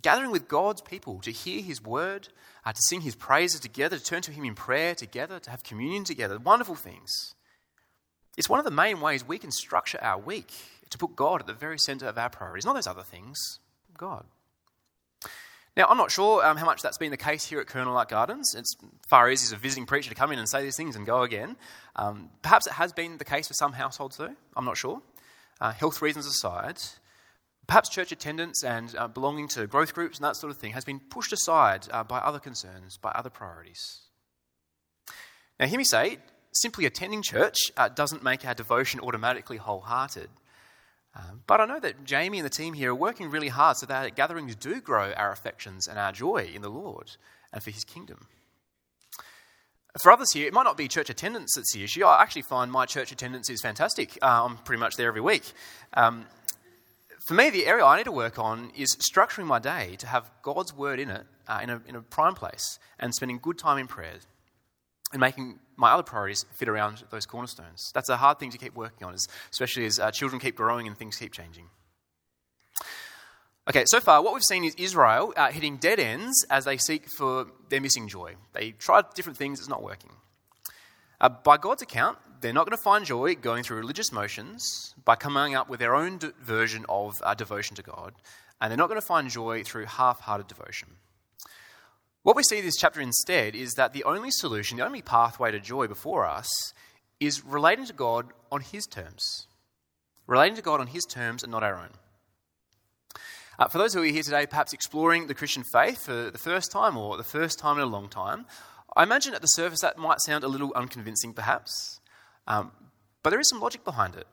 gathering 0.00 0.30
with 0.30 0.48
God's 0.48 0.82
people 0.82 1.20
to 1.20 1.32
hear 1.32 1.62
His 1.62 1.82
word, 1.82 2.28
uh, 2.64 2.72
to 2.72 2.82
sing 2.82 3.00
His 3.00 3.14
praises 3.14 3.60
together, 3.60 3.98
to 3.98 4.04
turn 4.04 4.22
to 4.22 4.32
Him 4.32 4.44
in 4.44 4.54
prayer 4.54 4.94
together, 4.94 5.38
to 5.40 5.50
have 5.50 5.64
communion 5.64 6.04
together, 6.04 6.38
wonderful 6.38 6.74
things. 6.74 7.34
It's 8.36 8.48
one 8.48 8.58
of 8.58 8.64
the 8.64 8.70
main 8.70 9.00
ways 9.00 9.26
we 9.26 9.38
can 9.38 9.50
structure 9.50 9.98
our 10.02 10.18
week 10.18 10.52
to 10.90 10.98
put 10.98 11.16
God 11.16 11.40
at 11.40 11.46
the 11.46 11.52
very 11.52 11.78
center 11.78 12.06
of 12.06 12.18
our 12.18 12.30
priorities, 12.30 12.64
not 12.64 12.74
those 12.74 12.86
other 12.86 13.02
things, 13.02 13.58
God. 13.96 14.24
Now, 15.74 15.86
I'm 15.88 15.96
not 15.96 16.10
sure 16.10 16.44
um, 16.44 16.58
how 16.58 16.66
much 16.66 16.82
that's 16.82 16.98
been 16.98 17.10
the 17.10 17.16
case 17.16 17.46
here 17.46 17.58
at 17.58 17.66
Colonel 17.66 17.94
Light 17.94 18.08
Gardens. 18.08 18.54
It's 18.54 18.76
far 19.08 19.30
easier 19.30 19.46
as 19.46 19.52
a 19.52 19.56
visiting 19.56 19.86
preacher 19.86 20.10
to 20.10 20.14
come 20.14 20.30
in 20.30 20.38
and 20.38 20.46
say 20.46 20.62
these 20.62 20.76
things 20.76 20.96
and 20.96 21.06
go 21.06 21.22
again. 21.22 21.56
Um, 21.96 22.28
perhaps 22.42 22.66
it 22.66 22.74
has 22.74 22.92
been 22.92 23.16
the 23.16 23.24
case 23.24 23.48
for 23.48 23.54
some 23.54 23.72
households, 23.72 24.18
though. 24.18 24.34
I'm 24.54 24.66
not 24.66 24.76
sure. 24.76 25.00
Uh, 25.62 25.72
health 25.72 26.02
reasons 26.02 26.26
aside, 26.26 26.78
perhaps 27.66 27.88
church 27.88 28.12
attendance 28.12 28.62
and 28.62 28.94
uh, 28.96 29.08
belonging 29.08 29.48
to 29.48 29.66
growth 29.66 29.94
groups 29.94 30.18
and 30.18 30.24
that 30.24 30.36
sort 30.36 30.50
of 30.50 30.58
thing 30.58 30.72
has 30.72 30.84
been 30.84 31.00
pushed 31.00 31.32
aside 31.32 31.86
uh, 31.90 32.04
by 32.04 32.18
other 32.18 32.38
concerns, 32.38 32.98
by 32.98 33.10
other 33.12 33.30
priorities. 33.30 34.00
Now, 35.58 35.66
hear 35.66 35.78
me 35.78 35.84
say, 35.84 36.18
simply 36.52 36.86
attending 36.86 37.22
church 37.22 37.56
uh, 37.76 37.88
doesn't 37.88 38.22
make 38.22 38.44
our 38.44 38.54
devotion 38.54 39.00
automatically 39.00 39.56
wholehearted. 39.56 40.28
Um, 41.14 41.42
but 41.46 41.60
I 41.60 41.66
know 41.66 41.80
that 41.80 42.04
Jamie 42.04 42.38
and 42.38 42.46
the 42.46 42.50
team 42.50 42.74
here 42.74 42.92
are 42.92 42.94
working 42.94 43.30
really 43.30 43.48
hard 43.48 43.76
so 43.76 43.86
that 43.86 44.14
gatherings 44.16 44.54
do 44.54 44.80
grow 44.80 45.12
our 45.12 45.30
affections 45.30 45.86
and 45.86 45.98
our 45.98 46.12
joy 46.12 46.50
in 46.54 46.62
the 46.62 46.70
Lord 46.70 47.16
and 47.52 47.62
for 47.62 47.70
His 47.70 47.84
kingdom. 47.84 48.26
For 50.00 50.10
others 50.10 50.32
here, 50.32 50.46
it 50.46 50.54
might 50.54 50.62
not 50.62 50.78
be 50.78 50.88
church 50.88 51.10
attendance 51.10 51.52
that's 51.54 51.74
the 51.74 51.84
issue. 51.84 52.04
I 52.04 52.22
actually 52.22 52.42
find 52.42 52.72
my 52.72 52.86
church 52.86 53.12
attendance 53.12 53.50
is 53.50 53.60
fantastic. 53.60 54.18
Uh, 54.22 54.46
I'm 54.46 54.56
pretty 54.58 54.80
much 54.80 54.96
there 54.96 55.08
every 55.08 55.20
week. 55.20 55.52
Um, 55.92 56.24
for 57.26 57.34
me, 57.34 57.50
the 57.50 57.66
area 57.66 57.84
I 57.84 57.98
need 57.98 58.04
to 58.04 58.12
work 58.12 58.38
on 58.38 58.72
is 58.74 58.96
structuring 58.96 59.44
my 59.44 59.58
day 59.58 59.96
to 59.98 60.06
have 60.06 60.30
God's 60.40 60.74
word 60.74 60.98
in 60.98 61.10
it 61.10 61.26
uh, 61.46 61.60
in, 61.62 61.68
a, 61.68 61.82
in 61.86 61.94
a 61.94 62.00
prime 62.00 62.34
place 62.34 62.78
and 62.98 63.14
spending 63.14 63.38
good 63.40 63.58
time 63.58 63.76
in 63.76 63.86
prayer 63.86 64.14
and 65.12 65.20
making 65.20 65.58
my 65.76 65.92
other 65.92 66.02
priorities 66.02 66.44
fit 66.54 66.68
around 66.68 67.04
those 67.10 67.26
cornerstones. 67.26 67.90
That's 67.94 68.08
a 68.08 68.16
hard 68.16 68.38
thing 68.38 68.50
to 68.50 68.58
keep 68.58 68.74
working 68.74 69.06
on, 69.06 69.14
especially 69.50 69.86
as 69.86 69.98
uh, 69.98 70.10
children 70.10 70.40
keep 70.40 70.56
growing 70.56 70.86
and 70.86 70.96
things 70.96 71.16
keep 71.16 71.32
changing. 71.32 71.68
Okay, 73.68 73.84
so 73.86 74.00
far 74.00 74.22
what 74.22 74.34
we've 74.34 74.42
seen 74.42 74.64
is 74.64 74.74
Israel 74.76 75.32
uh, 75.36 75.50
hitting 75.50 75.76
dead 75.76 76.00
ends 76.00 76.44
as 76.50 76.64
they 76.64 76.76
seek 76.76 77.08
for 77.16 77.46
their 77.68 77.80
missing 77.80 78.08
joy. 78.08 78.34
They 78.54 78.72
tried 78.72 79.14
different 79.14 79.38
things, 79.38 79.60
it's 79.60 79.68
not 79.68 79.82
working. 79.82 80.10
Uh, 81.20 81.28
by 81.28 81.56
God's 81.56 81.82
account, 81.82 82.18
they're 82.40 82.52
not 82.52 82.66
going 82.66 82.76
to 82.76 82.82
find 82.82 83.04
joy 83.04 83.36
going 83.36 83.62
through 83.62 83.78
religious 83.78 84.10
motions, 84.10 84.94
by 85.04 85.14
coming 85.14 85.54
up 85.54 85.68
with 85.68 85.78
their 85.78 85.94
own 85.94 86.18
version 86.42 86.84
of 86.88 87.14
uh, 87.22 87.34
devotion 87.34 87.76
to 87.76 87.82
God, 87.82 88.14
and 88.60 88.70
they're 88.70 88.76
not 88.76 88.88
going 88.88 89.00
to 89.00 89.06
find 89.06 89.30
joy 89.30 89.62
through 89.62 89.86
half 89.86 90.20
hearted 90.20 90.48
devotion. 90.48 90.88
What 92.22 92.36
we 92.36 92.44
see 92.44 92.58
in 92.58 92.64
this 92.64 92.76
chapter 92.76 93.00
instead 93.00 93.56
is 93.56 93.72
that 93.72 93.92
the 93.92 94.04
only 94.04 94.30
solution, 94.30 94.78
the 94.78 94.86
only 94.86 95.02
pathway 95.02 95.50
to 95.50 95.58
joy 95.58 95.88
before 95.88 96.24
us, 96.24 96.48
is 97.18 97.44
relating 97.44 97.86
to 97.86 97.92
God 97.92 98.28
on 98.50 98.60
His 98.60 98.86
terms. 98.86 99.48
Relating 100.28 100.54
to 100.54 100.62
God 100.62 100.80
on 100.80 100.86
His 100.86 101.04
terms 101.04 101.42
and 101.42 101.50
not 101.50 101.64
our 101.64 101.76
own. 101.76 101.90
Uh, 103.58 103.66
for 103.66 103.78
those 103.78 103.92
who 103.92 104.02
are 104.02 104.06
here 104.06 104.22
today, 104.22 104.46
perhaps 104.46 104.72
exploring 104.72 105.26
the 105.26 105.34
Christian 105.34 105.64
faith 105.64 106.04
for 106.04 106.30
the 106.30 106.38
first 106.38 106.70
time 106.70 106.96
or 106.96 107.16
the 107.16 107.24
first 107.24 107.58
time 107.58 107.76
in 107.76 107.82
a 107.82 107.86
long 107.86 108.08
time, 108.08 108.46
I 108.96 109.02
imagine 109.02 109.34
at 109.34 109.40
the 109.40 109.48
surface 109.48 109.80
that 109.80 109.98
might 109.98 110.20
sound 110.20 110.44
a 110.44 110.48
little 110.48 110.72
unconvincing, 110.76 111.32
perhaps. 111.32 112.00
Um, 112.46 112.70
but 113.24 113.30
there 113.30 113.40
is 113.40 113.48
some 113.48 113.60
logic 113.60 113.84
behind 113.84 114.14
it. 114.14 114.28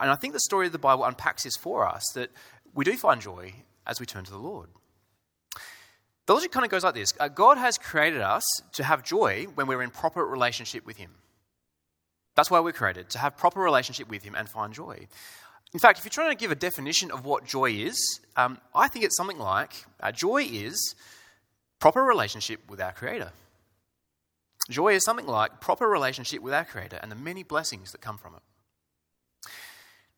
And 0.00 0.10
I 0.10 0.14
think 0.14 0.32
the 0.32 0.40
story 0.40 0.66
of 0.66 0.72
the 0.72 0.78
Bible 0.78 1.04
unpacks 1.04 1.44
this 1.44 1.56
for 1.56 1.86
us 1.86 2.02
that 2.14 2.30
we 2.74 2.84
do 2.84 2.96
find 2.96 3.20
joy 3.20 3.52
as 3.86 4.00
we 4.00 4.06
turn 4.06 4.24
to 4.24 4.30
the 4.30 4.38
Lord. 4.38 4.70
The 6.30 6.34
logic 6.34 6.52
kind 6.52 6.64
of 6.64 6.70
goes 6.70 6.84
like 6.84 6.94
this 6.94 7.12
uh, 7.18 7.26
God 7.26 7.58
has 7.58 7.76
created 7.76 8.20
us 8.20 8.44
to 8.74 8.84
have 8.84 9.02
joy 9.02 9.48
when 9.56 9.66
we're 9.66 9.82
in 9.82 9.90
proper 9.90 10.24
relationship 10.24 10.86
with 10.86 10.96
Him. 10.96 11.10
That's 12.36 12.48
why 12.48 12.60
we're 12.60 12.70
created, 12.70 13.10
to 13.10 13.18
have 13.18 13.36
proper 13.36 13.58
relationship 13.58 14.08
with 14.08 14.22
Him 14.22 14.36
and 14.36 14.48
find 14.48 14.72
joy. 14.72 15.08
In 15.74 15.80
fact, 15.80 15.98
if 15.98 16.04
you're 16.04 16.10
trying 16.10 16.30
to 16.30 16.40
give 16.40 16.52
a 16.52 16.54
definition 16.54 17.10
of 17.10 17.24
what 17.24 17.46
joy 17.46 17.72
is, 17.72 18.20
um, 18.36 18.58
I 18.76 18.86
think 18.86 19.04
it's 19.04 19.16
something 19.16 19.40
like 19.40 19.72
uh, 19.98 20.12
joy 20.12 20.42
is 20.44 20.94
proper 21.80 22.04
relationship 22.04 22.60
with 22.70 22.80
our 22.80 22.92
Creator. 22.92 23.32
Joy 24.68 24.94
is 24.94 25.04
something 25.04 25.26
like 25.26 25.60
proper 25.60 25.88
relationship 25.88 26.42
with 26.42 26.54
our 26.54 26.64
Creator 26.64 27.00
and 27.02 27.10
the 27.10 27.16
many 27.16 27.42
blessings 27.42 27.90
that 27.90 28.02
come 28.02 28.18
from 28.18 28.36
it. 28.36 29.50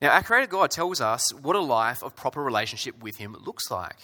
Now, 0.02 0.10
our 0.10 0.22
Creator 0.22 0.48
God 0.48 0.70
tells 0.70 1.00
us 1.00 1.32
what 1.32 1.56
a 1.56 1.60
life 1.60 2.02
of 2.02 2.14
proper 2.14 2.42
relationship 2.42 3.02
with 3.02 3.16
Him 3.16 3.34
looks 3.42 3.70
like. 3.70 3.96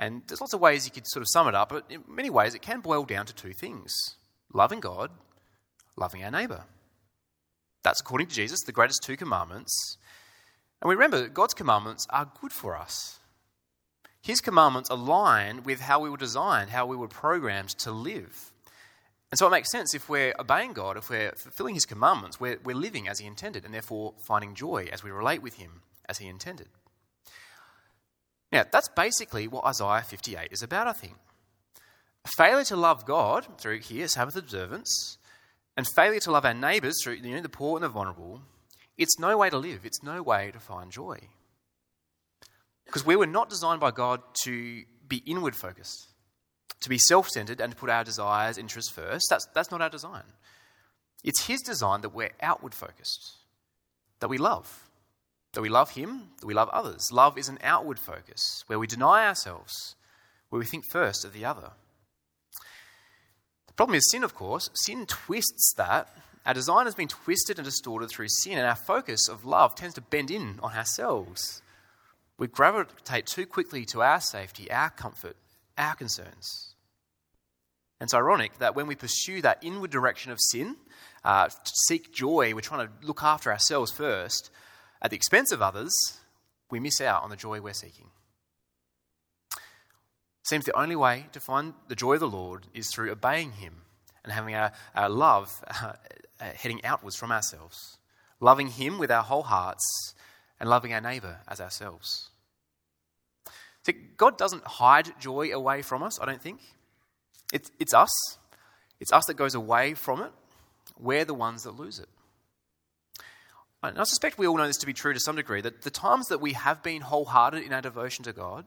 And 0.00 0.22
there's 0.26 0.40
lots 0.40 0.54
of 0.54 0.60
ways 0.60 0.86
you 0.86 0.90
could 0.90 1.06
sort 1.06 1.20
of 1.20 1.28
sum 1.28 1.46
it 1.46 1.54
up, 1.54 1.68
but 1.68 1.84
in 1.90 2.02
many 2.08 2.30
ways 2.30 2.54
it 2.54 2.62
can 2.62 2.80
boil 2.80 3.04
down 3.04 3.26
to 3.26 3.34
two 3.34 3.52
things 3.52 3.92
loving 4.52 4.80
God, 4.80 5.10
loving 5.96 6.24
our 6.24 6.30
neighbour. 6.30 6.64
That's 7.84 8.00
according 8.00 8.28
to 8.28 8.34
Jesus, 8.34 8.60
the 8.64 8.72
greatest 8.72 9.02
two 9.04 9.16
commandments. 9.16 9.98
And 10.80 10.88
we 10.88 10.94
remember 10.94 11.20
that 11.20 11.34
God's 11.34 11.52
commandments 11.52 12.06
are 12.08 12.32
good 12.40 12.50
for 12.50 12.76
us. 12.76 13.18
His 14.22 14.40
commandments 14.40 14.88
align 14.88 15.62
with 15.64 15.80
how 15.80 16.00
we 16.00 16.08
were 16.08 16.16
designed, 16.16 16.70
how 16.70 16.86
we 16.86 16.96
were 16.96 17.08
programmed 17.08 17.70
to 17.80 17.92
live. 17.92 18.52
And 19.30 19.38
so 19.38 19.46
it 19.46 19.50
makes 19.50 19.70
sense 19.70 19.94
if 19.94 20.08
we're 20.08 20.34
obeying 20.38 20.72
God, 20.72 20.96
if 20.96 21.10
we're 21.10 21.32
fulfilling 21.32 21.74
His 21.74 21.84
commandments, 21.84 22.40
we're, 22.40 22.58
we're 22.64 22.74
living 22.74 23.06
as 23.06 23.18
He 23.18 23.26
intended, 23.26 23.66
and 23.66 23.72
therefore 23.72 24.14
finding 24.18 24.54
joy 24.54 24.88
as 24.90 25.04
we 25.04 25.10
relate 25.10 25.42
with 25.42 25.54
Him 25.54 25.82
as 26.08 26.18
He 26.18 26.26
intended. 26.26 26.68
Now, 28.52 28.64
that's 28.70 28.88
basically 28.88 29.46
what 29.46 29.64
Isaiah 29.64 30.02
58 30.02 30.48
is 30.50 30.62
about, 30.62 30.86
I 30.86 30.92
think. 30.92 31.16
Failure 32.36 32.64
to 32.64 32.76
love 32.76 33.06
God 33.06 33.46
through 33.58 33.80
here, 33.80 34.08
Sabbath 34.08 34.36
observance, 34.36 35.18
and 35.76 35.86
failure 35.86 36.20
to 36.20 36.30
love 36.30 36.44
our 36.44 36.54
neighbours 36.54 36.96
through 37.02 37.14
you 37.14 37.34
know, 37.34 37.40
the 37.40 37.48
poor 37.48 37.76
and 37.76 37.84
the 37.84 37.88
vulnerable, 37.88 38.42
it's 38.98 39.18
no 39.18 39.38
way 39.38 39.48
to 39.48 39.56
live. 39.56 39.86
It's 39.86 40.02
no 40.02 40.22
way 40.22 40.50
to 40.52 40.58
find 40.58 40.90
joy. 40.90 41.18
Because 42.84 43.06
we 43.06 43.16
were 43.16 43.26
not 43.26 43.48
designed 43.48 43.80
by 43.80 43.92
God 43.92 44.20
to 44.42 44.82
be 45.08 45.22
inward 45.24 45.56
focused, 45.56 46.08
to 46.80 46.88
be 46.88 46.98
self 46.98 47.28
centered 47.28 47.60
and 47.60 47.72
to 47.72 47.78
put 47.78 47.88
our 47.88 48.04
desires, 48.04 48.58
interests 48.58 48.90
first. 48.90 49.26
That's, 49.30 49.46
that's 49.54 49.70
not 49.70 49.80
our 49.80 49.88
design. 49.88 50.24
It's 51.24 51.46
His 51.46 51.62
design 51.62 52.00
that 52.02 52.14
we're 52.14 52.32
outward 52.42 52.74
focused, 52.74 53.36
that 54.18 54.28
we 54.28 54.38
love, 54.38 54.89
that 55.52 55.62
we 55.62 55.68
love 55.68 55.90
Him, 55.90 56.28
that 56.40 56.46
we 56.46 56.54
love 56.54 56.68
others. 56.70 57.10
Love 57.12 57.36
is 57.38 57.48
an 57.48 57.58
outward 57.62 57.98
focus 57.98 58.64
where 58.66 58.78
we 58.78 58.86
deny 58.86 59.26
ourselves, 59.26 59.96
where 60.48 60.58
we 60.58 60.66
think 60.66 60.84
first 60.84 61.24
of 61.24 61.32
the 61.32 61.44
other. 61.44 61.70
The 63.66 63.72
problem 63.74 63.96
is 63.96 64.10
sin, 64.10 64.24
of 64.24 64.34
course. 64.34 64.70
Sin 64.74 65.06
twists 65.06 65.74
that. 65.76 66.08
Our 66.46 66.54
design 66.54 66.86
has 66.86 66.94
been 66.94 67.08
twisted 67.08 67.58
and 67.58 67.64
distorted 67.64 68.08
through 68.10 68.28
sin, 68.28 68.58
and 68.58 68.66
our 68.66 68.76
focus 68.76 69.28
of 69.28 69.44
love 69.44 69.74
tends 69.74 69.94
to 69.94 70.00
bend 70.00 70.30
in 70.30 70.58
on 70.62 70.72
ourselves. 70.72 71.62
We 72.38 72.46
gravitate 72.46 73.26
too 73.26 73.44
quickly 73.44 73.84
to 73.86 74.02
our 74.02 74.20
safety, 74.20 74.70
our 74.70 74.90
comfort, 74.90 75.36
our 75.76 75.94
concerns. 75.94 76.74
And 78.00 78.06
it's 78.06 78.14
ironic 78.14 78.58
that 78.58 78.74
when 78.74 78.86
we 78.86 78.94
pursue 78.94 79.42
that 79.42 79.58
inward 79.62 79.90
direction 79.90 80.32
of 80.32 80.40
sin, 80.40 80.76
uh, 81.22 81.50
seek 81.86 82.14
joy, 82.14 82.54
we're 82.54 82.62
trying 82.62 82.86
to 82.86 83.06
look 83.06 83.22
after 83.22 83.52
ourselves 83.52 83.92
first, 83.92 84.50
at 85.02 85.10
the 85.10 85.16
expense 85.16 85.52
of 85.52 85.62
others, 85.62 85.92
we 86.70 86.80
miss 86.80 87.00
out 87.00 87.22
on 87.22 87.30
the 87.30 87.36
joy 87.36 87.60
we're 87.60 87.72
seeking. 87.72 88.06
Seems 90.42 90.64
the 90.64 90.78
only 90.78 90.96
way 90.96 91.26
to 91.32 91.40
find 91.40 91.74
the 91.88 91.94
joy 91.94 92.14
of 92.14 92.20
the 92.20 92.28
Lord 92.28 92.66
is 92.74 92.90
through 92.90 93.10
obeying 93.10 93.52
Him 93.52 93.82
and 94.24 94.32
having 94.32 94.54
our, 94.54 94.72
our 94.94 95.08
love 95.08 95.64
uh, 95.82 95.92
heading 96.40 96.84
outwards 96.84 97.16
from 97.16 97.30
ourselves, 97.30 97.98
loving 98.40 98.68
Him 98.68 98.98
with 98.98 99.10
our 99.10 99.22
whole 99.22 99.42
hearts 99.42 100.14
and 100.58 100.68
loving 100.68 100.92
our 100.92 101.00
neighbour 101.00 101.38
as 101.48 101.60
ourselves. 101.60 102.30
See, 103.84 103.94
God 104.16 104.36
doesn't 104.36 104.64
hide 104.64 105.18
joy 105.18 105.52
away 105.52 105.82
from 105.82 106.02
us, 106.02 106.20
I 106.20 106.26
don't 106.26 106.42
think. 106.42 106.60
It's, 107.52 107.70
it's 107.78 107.94
us. 107.94 108.10
It's 109.00 109.12
us 109.12 109.24
that 109.26 109.34
goes 109.34 109.54
away 109.54 109.94
from 109.94 110.22
it. 110.22 110.32
We're 110.98 111.24
the 111.24 111.34
ones 111.34 111.62
that 111.64 111.78
lose 111.78 111.98
it. 111.98 112.08
And 113.82 113.98
I 113.98 114.04
suspect 114.04 114.38
we 114.38 114.46
all 114.46 114.58
know 114.58 114.66
this 114.66 114.76
to 114.78 114.86
be 114.86 114.92
true 114.92 115.14
to 115.14 115.20
some 115.20 115.36
degree 115.36 115.60
that 115.62 115.82
the 115.82 115.90
times 115.90 116.26
that 116.28 116.40
we 116.40 116.52
have 116.52 116.82
been 116.82 117.00
wholehearted 117.00 117.62
in 117.62 117.72
our 117.72 117.80
devotion 117.80 118.24
to 118.24 118.32
God, 118.32 118.66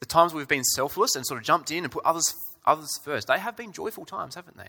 the 0.00 0.06
times 0.06 0.34
we've 0.34 0.48
been 0.48 0.64
selfless 0.64 1.14
and 1.14 1.24
sort 1.24 1.38
of 1.38 1.46
jumped 1.46 1.70
in 1.70 1.84
and 1.84 1.92
put 1.92 2.04
others, 2.04 2.34
others 2.66 2.90
first, 3.04 3.28
they 3.28 3.38
have 3.38 3.56
been 3.56 3.72
joyful 3.72 4.04
times, 4.04 4.34
haven't 4.34 4.56
they? 4.56 4.68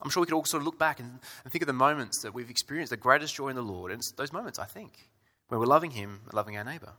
I'm 0.00 0.08
sure 0.08 0.22
we 0.22 0.26
could 0.26 0.34
all 0.34 0.44
sort 0.46 0.62
of 0.62 0.64
look 0.64 0.78
back 0.78 1.00
and, 1.00 1.18
and 1.44 1.52
think 1.52 1.62
of 1.62 1.66
the 1.66 1.74
moments 1.74 2.22
that 2.22 2.32
we've 2.32 2.48
experienced 2.48 2.90
the 2.90 2.96
greatest 2.96 3.34
joy 3.34 3.48
in 3.48 3.56
the 3.56 3.62
Lord. 3.62 3.92
And 3.92 3.98
it's 3.98 4.12
those 4.12 4.32
moments, 4.32 4.58
I 4.58 4.64
think, 4.64 5.10
where 5.48 5.60
we're 5.60 5.66
loving 5.66 5.90
Him 5.90 6.20
and 6.24 6.32
loving 6.32 6.56
our 6.56 6.64
neighbour. 6.64 6.94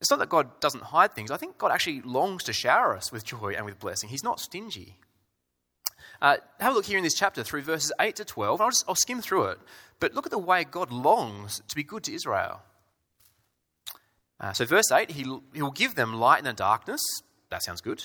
It's 0.00 0.10
not 0.10 0.20
that 0.20 0.28
God 0.28 0.60
doesn't 0.60 0.84
hide 0.84 1.14
things. 1.14 1.30
I 1.30 1.36
think 1.36 1.58
God 1.58 1.72
actually 1.72 2.00
longs 2.02 2.44
to 2.44 2.52
shower 2.52 2.96
us 2.96 3.10
with 3.10 3.24
joy 3.24 3.54
and 3.56 3.66
with 3.66 3.80
blessing. 3.80 4.08
He's 4.08 4.24
not 4.24 4.40
stingy. 4.40 4.96
Uh, 6.22 6.36
have 6.58 6.72
a 6.72 6.76
look 6.76 6.84
here 6.84 6.98
in 6.98 7.04
this 7.04 7.14
chapter 7.14 7.42
through 7.42 7.62
verses 7.62 7.92
8 7.98 8.16
to 8.16 8.24
12. 8.24 8.60
I'll, 8.60 8.68
just, 8.68 8.84
I'll 8.86 8.94
skim 8.94 9.22
through 9.22 9.44
it. 9.46 9.58
But 10.00 10.14
look 10.14 10.26
at 10.26 10.32
the 10.32 10.38
way 10.38 10.64
God 10.64 10.92
longs 10.92 11.62
to 11.68 11.76
be 11.76 11.82
good 11.82 12.02
to 12.04 12.14
Israel. 12.14 12.62
Uh, 14.38 14.52
so, 14.52 14.64
verse 14.64 14.90
8, 14.90 15.10
he, 15.10 15.24
he 15.54 15.62
will 15.62 15.70
give 15.70 15.94
them 15.94 16.14
light 16.14 16.38
in 16.38 16.44
the 16.44 16.52
darkness. 16.52 17.00
That 17.50 17.62
sounds 17.62 17.80
good. 17.80 18.02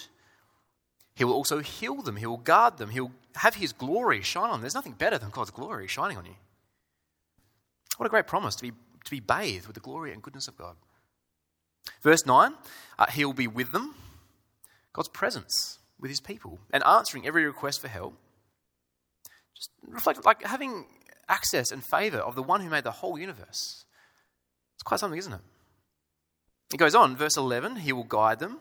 He 1.15 1.23
will 1.23 1.33
also 1.33 1.59
heal 1.59 2.01
them. 2.01 2.17
He 2.17 2.25
will 2.25 2.37
guard 2.37 2.77
them. 2.77 2.89
He 2.89 2.99
will 2.99 3.11
have 3.35 3.55
his 3.55 3.71
glory 3.73 4.21
shine 4.21 4.45
on 4.45 4.51
them. 4.51 4.61
There's 4.61 4.75
nothing 4.75 4.93
better 4.93 5.17
than 5.17 5.29
God's 5.29 5.51
glory 5.51 5.87
shining 5.87 6.17
on 6.17 6.25
you. 6.25 6.35
What 7.97 8.05
a 8.05 8.09
great 8.09 8.27
promise 8.27 8.55
to 8.55 8.63
be, 8.63 8.71
to 8.71 9.11
be 9.11 9.21
bathed 9.21 9.67
with 9.67 9.75
the 9.75 9.79
glory 9.79 10.11
and 10.11 10.21
goodness 10.21 10.49
of 10.49 10.57
God. 10.57 10.75
Verse 12.01 12.25
9, 12.25 12.53
uh, 12.99 13.05
he 13.07 13.23
will 13.23 13.33
be 13.33 13.47
with 13.47 13.71
them, 13.71 13.95
God's 14.91 15.07
presence 15.07 15.79
with 15.99 16.09
his 16.09 16.21
people, 16.21 16.59
and 16.71 16.83
answering 16.83 17.25
every 17.25 17.45
request 17.45 17.81
for 17.81 17.87
help. 17.87 18.17
Just 19.55 19.69
reflect, 19.87 20.25
like 20.25 20.43
having 20.43 20.85
access 21.27 21.71
and 21.71 21.83
favor 21.83 22.17
of 22.17 22.35
the 22.35 22.43
one 22.43 22.61
who 22.61 22.69
made 22.69 22.83
the 22.83 22.91
whole 22.91 23.17
universe. 23.17 23.85
It's 24.75 24.83
quite 24.83 24.99
something, 24.99 25.17
isn't 25.17 25.33
it? 25.33 25.41
It 26.73 26.77
goes 26.77 26.95
on, 26.95 27.15
verse 27.15 27.37
11, 27.37 27.77
he 27.77 27.93
will 27.93 28.03
guide 28.03 28.39
them. 28.39 28.59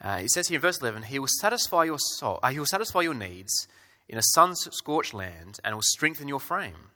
Uh, 0.00 0.20
it 0.22 0.30
says 0.30 0.48
here 0.48 0.56
in 0.56 0.62
verse 0.62 0.80
11, 0.80 1.04
he 1.04 1.18
will 1.18 1.28
satisfy 1.40 1.84
your 1.84 1.98
soul, 1.98 2.38
uh, 2.42 2.50
he 2.50 2.58
will 2.58 2.66
satisfy 2.66 3.00
your 3.00 3.14
needs 3.14 3.66
in 4.08 4.16
a 4.16 4.22
sun-scorched 4.22 5.12
land 5.12 5.58
and 5.64 5.74
will 5.74 5.82
strengthen 5.82 6.28
your 6.28 6.40
frame. 6.40 6.90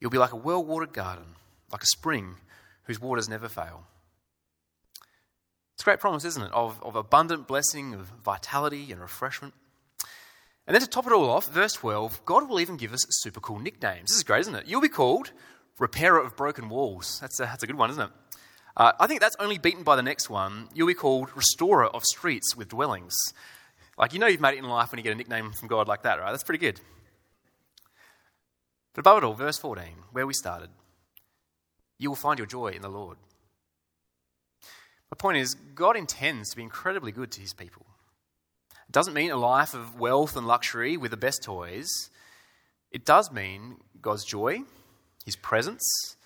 You'll 0.00 0.10
be 0.10 0.18
like 0.18 0.32
a 0.32 0.36
well-watered 0.36 0.92
garden, 0.92 1.36
like 1.70 1.82
a 1.82 1.86
spring 1.86 2.36
whose 2.84 3.00
waters 3.00 3.28
never 3.28 3.48
fail. 3.48 3.84
It's 5.78 5.84
a 5.84 5.84
great 5.84 6.00
promise, 6.00 6.24
isn't 6.24 6.42
it, 6.42 6.52
of, 6.52 6.82
of 6.82 6.96
abundant 6.96 7.46
blessing, 7.46 7.94
of 7.94 8.08
vitality 8.24 8.90
and 8.90 9.00
refreshment. 9.00 9.54
And 10.66 10.74
then 10.74 10.80
to 10.80 10.88
top 10.88 11.06
it 11.06 11.12
all 11.12 11.30
off, 11.30 11.46
verse 11.46 11.74
12, 11.74 12.24
God 12.24 12.48
will 12.48 12.58
even 12.58 12.76
give 12.76 12.92
us 12.92 13.06
super 13.08 13.38
cool 13.38 13.60
nicknames. 13.60 14.08
This 14.08 14.16
is 14.16 14.24
great, 14.24 14.40
isn't 14.40 14.56
it? 14.56 14.66
You'll 14.66 14.80
be 14.80 14.88
called 14.88 15.30
Repairer 15.78 16.18
of 16.18 16.34
Broken 16.34 16.68
Walls. 16.68 17.20
That's 17.20 17.38
a, 17.38 17.44
that's 17.44 17.62
a 17.62 17.68
good 17.68 17.76
one, 17.76 17.90
isn't 17.90 18.02
it? 18.02 18.10
Uh, 18.76 18.90
I 18.98 19.06
think 19.06 19.20
that's 19.20 19.36
only 19.38 19.56
beaten 19.56 19.84
by 19.84 19.94
the 19.94 20.02
next 20.02 20.28
one. 20.28 20.68
You'll 20.74 20.88
be 20.88 20.94
called 20.94 21.28
Restorer 21.36 21.86
of 21.86 22.02
Streets 22.02 22.56
with 22.56 22.70
Dwellings. 22.70 23.14
Like, 23.96 24.12
you 24.12 24.18
know 24.18 24.26
you've 24.26 24.40
made 24.40 24.54
it 24.54 24.58
in 24.58 24.64
life 24.64 24.90
when 24.90 24.98
you 24.98 25.04
get 25.04 25.12
a 25.12 25.14
nickname 25.14 25.52
from 25.52 25.68
God 25.68 25.86
like 25.86 26.02
that, 26.02 26.18
right? 26.18 26.32
That's 26.32 26.42
pretty 26.42 26.58
good. 26.58 26.80
But 28.94 29.02
above 29.02 29.18
it 29.18 29.24
all, 29.24 29.34
verse 29.34 29.58
14, 29.58 29.84
where 30.10 30.26
we 30.26 30.34
started, 30.34 30.70
you 32.00 32.10
will 32.10 32.16
find 32.16 32.36
your 32.36 32.46
joy 32.46 32.70
in 32.70 32.82
the 32.82 32.88
Lord. 32.88 33.16
My 35.10 35.16
point 35.16 35.38
is, 35.38 35.54
God 35.54 35.96
intends 35.96 36.50
to 36.50 36.56
be 36.56 36.62
incredibly 36.62 37.12
good 37.12 37.30
to 37.32 37.40
his 37.40 37.54
people. 37.54 37.86
It 38.88 38.92
doesn't 38.92 39.14
mean 39.14 39.30
a 39.30 39.36
life 39.36 39.74
of 39.74 39.98
wealth 39.98 40.36
and 40.36 40.46
luxury 40.46 40.96
with 40.96 41.10
the 41.10 41.16
best 41.16 41.42
toys. 41.42 41.88
It 42.90 43.04
does 43.04 43.30
mean 43.30 43.78
God's 44.00 44.24
joy, 44.24 44.60
his 45.24 45.36
presence, 45.36 46.16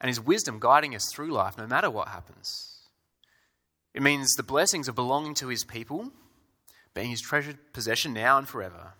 and 0.00 0.08
his 0.08 0.20
wisdom 0.20 0.58
guiding 0.60 0.94
us 0.94 1.04
through 1.12 1.32
life 1.32 1.58
no 1.58 1.66
matter 1.66 1.90
what 1.90 2.08
happens. 2.08 2.80
It 3.94 4.02
means 4.02 4.32
the 4.34 4.42
blessings 4.42 4.88
of 4.88 4.94
belonging 4.94 5.34
to 5.34 5.48
his 5.48 5.64
people, 5.64 6.10
being 6.94 7.10
his 7.10 7.20
treasured 7.20 7.72
possession 7.72 8.12
now 8.12 8.38
and 8.38 8.48
forever. 8.48 8.94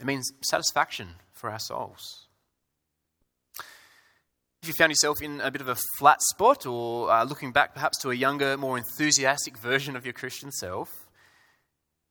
It 0.00 0.06
means 0.06 0.32
satisfaction 0.42 1.16
for 1.32 1.50
our 1.50 1.58
souls. 1.58 2.26
If 4.62 4.68
you 4.68 4.74
found 4.74 4.92
yourself 4.92 5.20
in 5.20 5.40
a 5.40 5.50
bit 5.50 5.60
of 5.60 5.66
a 5.66 5.74
flat 5.98 6.22
spot 6.22 6.66
or 6.66 7.10
uh, 7.10 7.24
looking 7.24 7.50
back 7.50 7.74
perhaps 7.74 7.98
to 8.02 8.12
a 8.12 8.14
younger, 8.14 8.56
more 8.56 8.78
enthusiastic 8.78 9.58
version 9.58 9.96
of 9.96 10.06
your 10.06 10.12
Christian 10.12 10.52
self, 10.52 10.88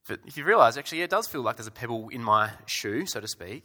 but 0.06 0.20
if 0.26 0.36
you 0.36 0.44
realize 0.44 0.76
actually 0.76 0.98
yeah, 0.98 1.06
it 1.06 1.10
does 1.10 1.28
feel 1.28 1.44
like 1.44 1.56
there's 1.56 1.68
a 1.68 1.72
pebble 1.72 2.10
in 2.10 2.22
my 2.22 2.50
shoe, 2.66 3.06
so 3.06 3.22
to 3.22 3.28
speak, 3.30 3.64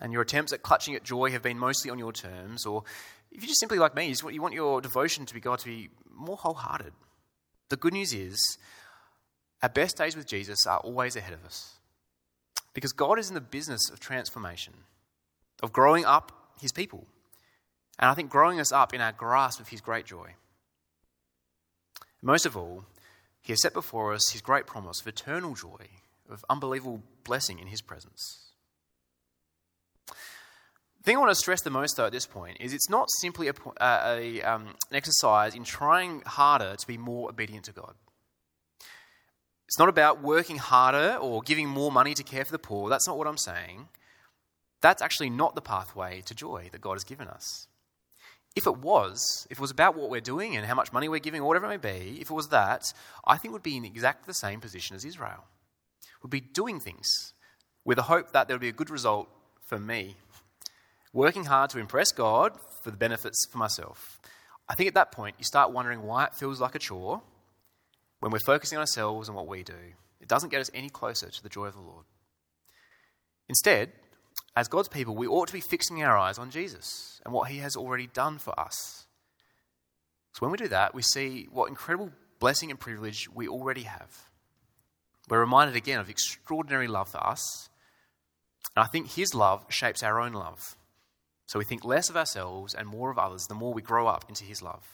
and 0.00 0.10
your 0.10 0.22
attempts 0.22 0.54
at 0.54 0.62
clutching 0.62 0.94
at 0.94 1.04
joy 1.04 1.32
have 1.32 1.42
been 1.42 1.58
mostly 1.58 1.90
on 1.90 1.98
your 1.98 2.14
terms, 2.14 2.64
or 2.64 2.82
if 3.30 3.42
you're 3.42 3.48
just 3.48 3.60
simply 3.60 3.78
like 3.78 3.94
me, 3.94 4.06
you, 4.06 4.14
want, 4.22 4.34
you 4.34 4.40
want 4.40 4.54
your 4.54 4.80
devotion 4.80 5.26
to 5.26 5.34
be 5.34 5.40
God 5.40 5.58
to 5.58 5.66
be 5.66 5.90
more 6.10 6.38
wholehearted, 6.38 6.94
the 7.68 7.76
good 7.76 7.92
news 7.92 8.14
is 8.14 8.56
our 9.62 9.68
best 9.68 9.98
days 9.98 10.16
with 10.16 10.26
Jesus 10.26 10.66
are 10.66 10.78
always 10.78 11.14
ahead 11.14 11.34
of 11.34 11.44
us. 11.44 11.74
Because 12.72 12.92
God 12.94 13.18
is 13.18 13.28
in 13.28 13.34
the 13.34 13.40
business 13.42 13.90
of 13.90 14.00
transformation, 14.00 14.72
of 15.62 15.74
growing 15.74 16.06
up 16.06 16.54
his 16.58 16.72
people. 16.72 17.06
And 18.00 18.08
I 18.08 18.14
think 18.14 18.30
growing 18.30 18.58
us 18.58 18.72
up 18.72 18.94
in 18.94 19.02
our 19.02 19.12
grasp 19.12 19.60
of 19.60 19.68
his 19.68 19.82
great 19.82 20.06
joy. 20.06 20.34
Most 22.22 22.46
of 22.46 22.56
all, 22.56 22.86
he 23.42 23.52
has 23.52 23.60
set 23.60 23.74
before 23.74 24.14
us 24.14 24.30
his 24.30 24.40
great 24.40 24.66
promise 24.66 25.00
of 25.00 25.06
eternal 25.06 25.54
joy, 25.54 25.86
of 26.30 26.44
unbelievable 26.48 27.02
blessing 27.24 27.58
in 27.58 27.66
his 27.66 27.82
presence. 27.82 28.52
The 30.06 31.04
thing 31.04 31.16
I 31.16 31.20
want 31.20 31.30
to 31.30 31.34
stress 31.34 31.62
the 31.62 31.70
most, 31.70 31.96
though, 31.96 32.06
at 32.06 32.12
this 32.12 32.26
point 32.26 32.56
is 32.58 32.72
it's 32.72 32.90
not 32.90 33.10
simply 33.20 33.48
a, 33.48 33.54
a, 33.80 34.42
um, 34.42 34.74
an 34.90 34.96
exercise 34.96 35.54
in 35.54 35.64
trying 35.64 36.22
harder 36.26 36.76
to 36.76 36.86
be 36.86 36.98
more 36.98 37.28
obedient 37.28 37.66
to 37.66 37.72
God. 37.72 37.94
It's 39.66 39.78
not 39.78 39.88
about 39.88 40.22
working 40.22 40.56
harder 40.56 41.16
or 41.20 41.42
giving 41.42 41.68
more 41.68 41.92
money 41.92 42.12
to 42.14 42.22
care 42.22 42.44
for 42.44 42.52
the 42.52 42.58
poor. 42.58 42.90
That's 42.90 43.06
not 43.06 43.16
what 43.16 43.26
I'm 43.26 43.38
saying. 43.38 43.88
That's 44.80 45.02
actually 45.02 45.30
not 45.30 45.54
the 45.54 45.60
pathway 45.60 46.22
to 46.22 46.34
joy 46.34 46.68
that 46.72 46.80
God 46.80 46.94
has 46.94 47.04
given 47.04 47.28
us. 47.28 47.66
If 48.56 48.66
it 48.66 48.78
was, 48.78 49.46
if 49.50 49.58
it 49.58 49.60
was 49.60 49.70
about 49.70 49.96
what 49.96 50.10
we're 50.10 50.20
doing 50.20 50.56
and 50.56 50.66
how 50.66 50.74
much 50.74 50.92
money 50.92 51.08
we're 51.08 51.20
giving 51.20 51.40
or 51.40 51.46
whatever 51.46 51.66
it 51.66 51.68
may 51.68 51.76
be, 51.76 52.20
if 52.20 52.30
it 52.30 52.34
was 52.34 52.48
that, 52.48 52.92
I 53.24 53.36
think 53.36 53.54
we'd 53.54 53.62
be 53.62 53.76
in 53.76 53.84
exactly 53.84 54.24
the 54.26 54.34
same 54.34 54.60
position 54.60 54.96
as 54.96 55.04
Israel. 55.04 55.44
We'd 56.22 56.30
be 56.30 56.40
doing 56.40 56.80
things 56.80 57.32
with 57.84 57.96
the 57.96 58.02
hope 58.02 58.32
that 58.32 58.48
there 58.48 58.56
would 58.56 58.60
be 58.60 58.68
a 58.68 58.72
good 58.72 58.90
result 58.90 59.28
for 59.64 59.78
me, 59.78 60.16
working 61.12 61.44
hard 61.44 61.70
to 61.70 61.78
impress 61.78 62.10
God 62.10 62.52
for 62.82 62.90
the 62.90 62.96
benefits 62.96 63.46
for 63.50 63.58
myself. 63.58 64.20
I 64.68 64.74
think 64.74 64.88
at 64.88 64.94
that 64.94 65.12
point 65.12 65.36
you 65.38 65.44
start 65.44 65.72
wondering 65.72 66.02
why 66.02 66.24
it 66.24 66.34
feels 66.34 66.60
like 66.60 66.74
a 66.74 66.78
chore 66.78 67.22
when 68.18 68.32
we're 68.32 68.38
focusing 68.40 68.78
on 68.78 68.82
ourselves 68.82 69.28
and 69.28 69.36
what 69.36 69.46
we 69.46 69.62
do. 69.62 69.74
It 70.20 70.28
doesn't 70.28 70.50
get 70.50 70.60
us 70.60 70.70
any 70.74 70.90
closer 70.90 71.30
to 71.30 71.42
the 71.42 71.48
joy 71.48 71.66
of 71.66 71.74
the 71.74 71.80
Lord. 71.80 72.04
Instead, 73.48 73.92
as 74.56 74.68
God's 74.68 74.88
people, 74.88 75.14
we 75.14 75.26
ought 75.26 75.46
to 75.46 75.52
be 75.52 75.60
fixing 75.60 76.02
our 76.02 76.16
eyes 76.16 76.38
on 76.38 76.50
Jesus 76.50 77.20
and 77.24 77.32
what 77.32 77.50
he 77.50 77.58
has 77.58 77.76
already 77.76 78.08
done 78.08 78.38
for 78.38 78.58
us. 78.58 79.06
So 80.32 80.40
when 80.40 80.50
we 80.50 80.58
do 80.58 80.68
that, 80.68 80.94
we 80.94 81.02
see 81.02 81.48
what 81.50 81.68
incredible 81.68 82.10
blessing 82.38 82.70
and 82.70 82.80
privilege 82.80 83.28
we 83.32 83.48
already 83.48 83.82
have. 83.82 84.30
We're 85.28 85.40
reminded 85.40 85.76
again 85.76 86.00
of 86.00 86.10
extraordinary 86.10 86.88
love 86.88 87.08
for 87.08 87.24
us. 87.24 87.68
And 88.76 88.84
I 88.84 88.88
think 88.88 89.12
his 89.12 89.34
love 89.34 89.64
shapes 89.68 90.02
our 90.02 90.20
own 90.20 90.32
love. 90.32 90.76
So 91.46 91.58
we 91.58 91.64
think 91.64 91.84
less 91.84 92.08
of 92.08 92.16
ourselves 92.16 92.74
and 92.74 92.86
more 92.86 93.10
of 93.10 93.18
others 93.18 93.46
the 93.46 93.54
more 93.54 93.72
we 93.72 93.82
grow 93.82 94.06
up 94.06 94.24
into 94.28 94.44
his 94.44 94.62
love. 94.62 94.84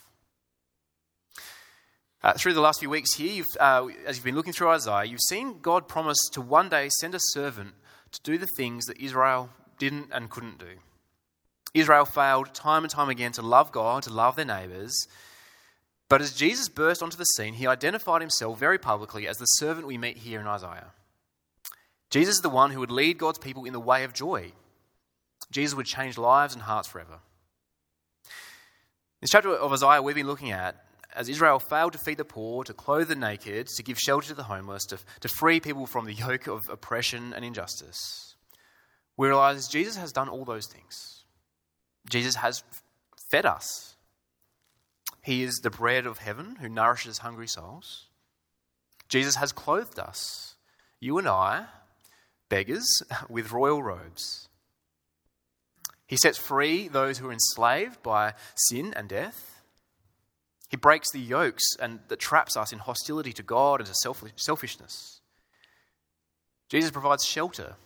Uh, 2.22 2.32
through 2.32 2.54
the 2.54 2.60
last 2.60 2.80
few 2.80 2.90
weeks 2.90 3.14
here, 3.14 3.32
you've, 3.32 3.46
uh, 3.60 3.86
as 4.06 4.16
you've 4.16 4.24
been 4.24 4.34
looking 4.34 4.52
through 4.52 4.70
Isaiah, 4.70 5.04
you've 5.04 5.20
seen 5.28 5.60
God 5.60 5.86
promise 5.86 6.18
to 6.32 6.40
one 6.40 6.68
day 6.68 6.88
send 6.88 7.14
a 7.14 7.20
servant 7.20 7.74
to 8.16 8.30
do 8.30 8.38
the 8.38 8.48
things 8.56 8.86
that 8.86 8.98
Israel 8.98 9.50
didn't 9.78 10.08
and 10.12 10.30
couldn't 10.30 10.58
do. 10.58 10.78
Israel 11.74 12.06
failed 12.06 12.54
time 12.54 12.84
and 12.84 12.90
time 12.90 13.10
again 13.10 13.32
to 13.32 13.42
love 13.42 13.70
God, 13.70 14.02
to 14.04 14.12
love 14.12 14.36
their 14.36 14.44
neighbours. 14.44 15.06
But 16.08 16.22
as 16.22 16.34
Jesus 16.34 16.68
burst 16.68 17.02
onto 17.02 17.16
the 17.16 17.24
scene, 17.24 17.54
he 17.54 17.66
identified 17.66 18.22
himself 18.22 18.58
very 18.58 18.78
publicly 18.78 19.26
as 19.28 19.36
the 19.36 19.44
servant 19.44 19.86
we 19.86 19.98
meet 19.98 20.18
here 20.18 20.40
in 20.40 20.46
Isaiah. 20.46 20.92
Jesus 22.10 22.36
is 22.36 22.40
the 22.40 22.48
one 22.48 22.70
who 22.70 22.80
would 22.80 22.90
lead 22.90 23.18
God's 23.18 23.38
people 23.38 23.64
in 23.64 23.72
the 23.72 23.80
way 23.80 24.04
of 24.04 24.14
joy. 24.14 24.52
Jesus 25.50 25.76
would 25.76 25.86
change 25.86 26.16
lives 26.16 26.54
and 26.54 26.62
hearts 26.62 26.88
forever. 26.88 27.18
This 29.20 29.30
chapter 29.30 29.50
of 29.50 29.72
Isaiah 29.72 30.00
we've 30.00 30.14
been 30.14 30.26
looking 30.26 30.52
at, 30.52 30.85
as 31.16 31.28
Israel 31.28 31.58
failed 31.58 31.92
to 31.94 31.98
feed 31.98 32.18
the 32.18 32.24
poor, 32.24 32.62
to 32.64 32.74
clothe 32.74 33.08
the 33.08 33.16
naked, 33.16 33.66
to 33.68 33.82
give 33.82 33.98
shelter 33.98 34.28
to 34.28 34.34
the 34.34 34.44
homeless, 34.44 34.84
to, 34.86 34.98
to 35.20 35.28
free 35.28 35.60
people 35.60 35.86
from 35.86 36.04
the 36.04 36.12
yoke 36.12 36.46
of 36.46 36.68
oppression 36.68 37.32
and 37.32 37.44
injustice, 37.44 38.36
we 39.16 39.28
realize 39.28 39.66
Jesus 39.68 39.96
has 39.96 40.12
done 40.12 40.28
all 40.28 40.44
those 40.44 40.66
things. 40.66 41.24
Jesus 42.08 42.36
has 42.36 42.62
fed 43.30 43.46
us. 43.46 43.96
He 45.22 45.42
is 45.42 45.56
the 45.56 45.70
bread 45.70 46.06
of 46.06 46.18
heaven 46.18 46.56
who 46.60 46.68
nourishes 46.68 47.18
hungry 47.18 47.48
souls. 47.48 48.06
Jesus 49.08 49.36
has 49.36 49.52
clothed 49.52 49.98
us, 49.98 50.56
you 51.00 51.18
and 51.18 51.26
I, 51.26 51.66
beggars, 52.48 53.02
with 53.28 53.52
royal 53.52 53.82
robes. 53.82 54.48
He 56.06 56.16
sets 56.16 56.38
free 56.38 56.86
those 56.88 57.18
who 57.18 57.28
are 57.28 57.32
enslaved 57.32 58.02
by 58.02 58.34
sin 58.54 58.92
and 58.94 59.08
death. 59.08 59.55
He 60.68 60.76
breaks 60.76 61.10
the 61.10 61.20
yokes 61.20 61.64
and 61.80 62.00
that 62.08 62.18
traps 62.18 62.56
us 62.56 62.72
in 62.72 62.80
hostility 62.80 63.32
to 63.32 63.42
God 63.42 63.80
and 63.80 63.88
to 63.88 63.94
selfishness. 64.36 65.20
Jesus 66.68 66.90
provides 66.90 67.24
shelter 67.24 67.76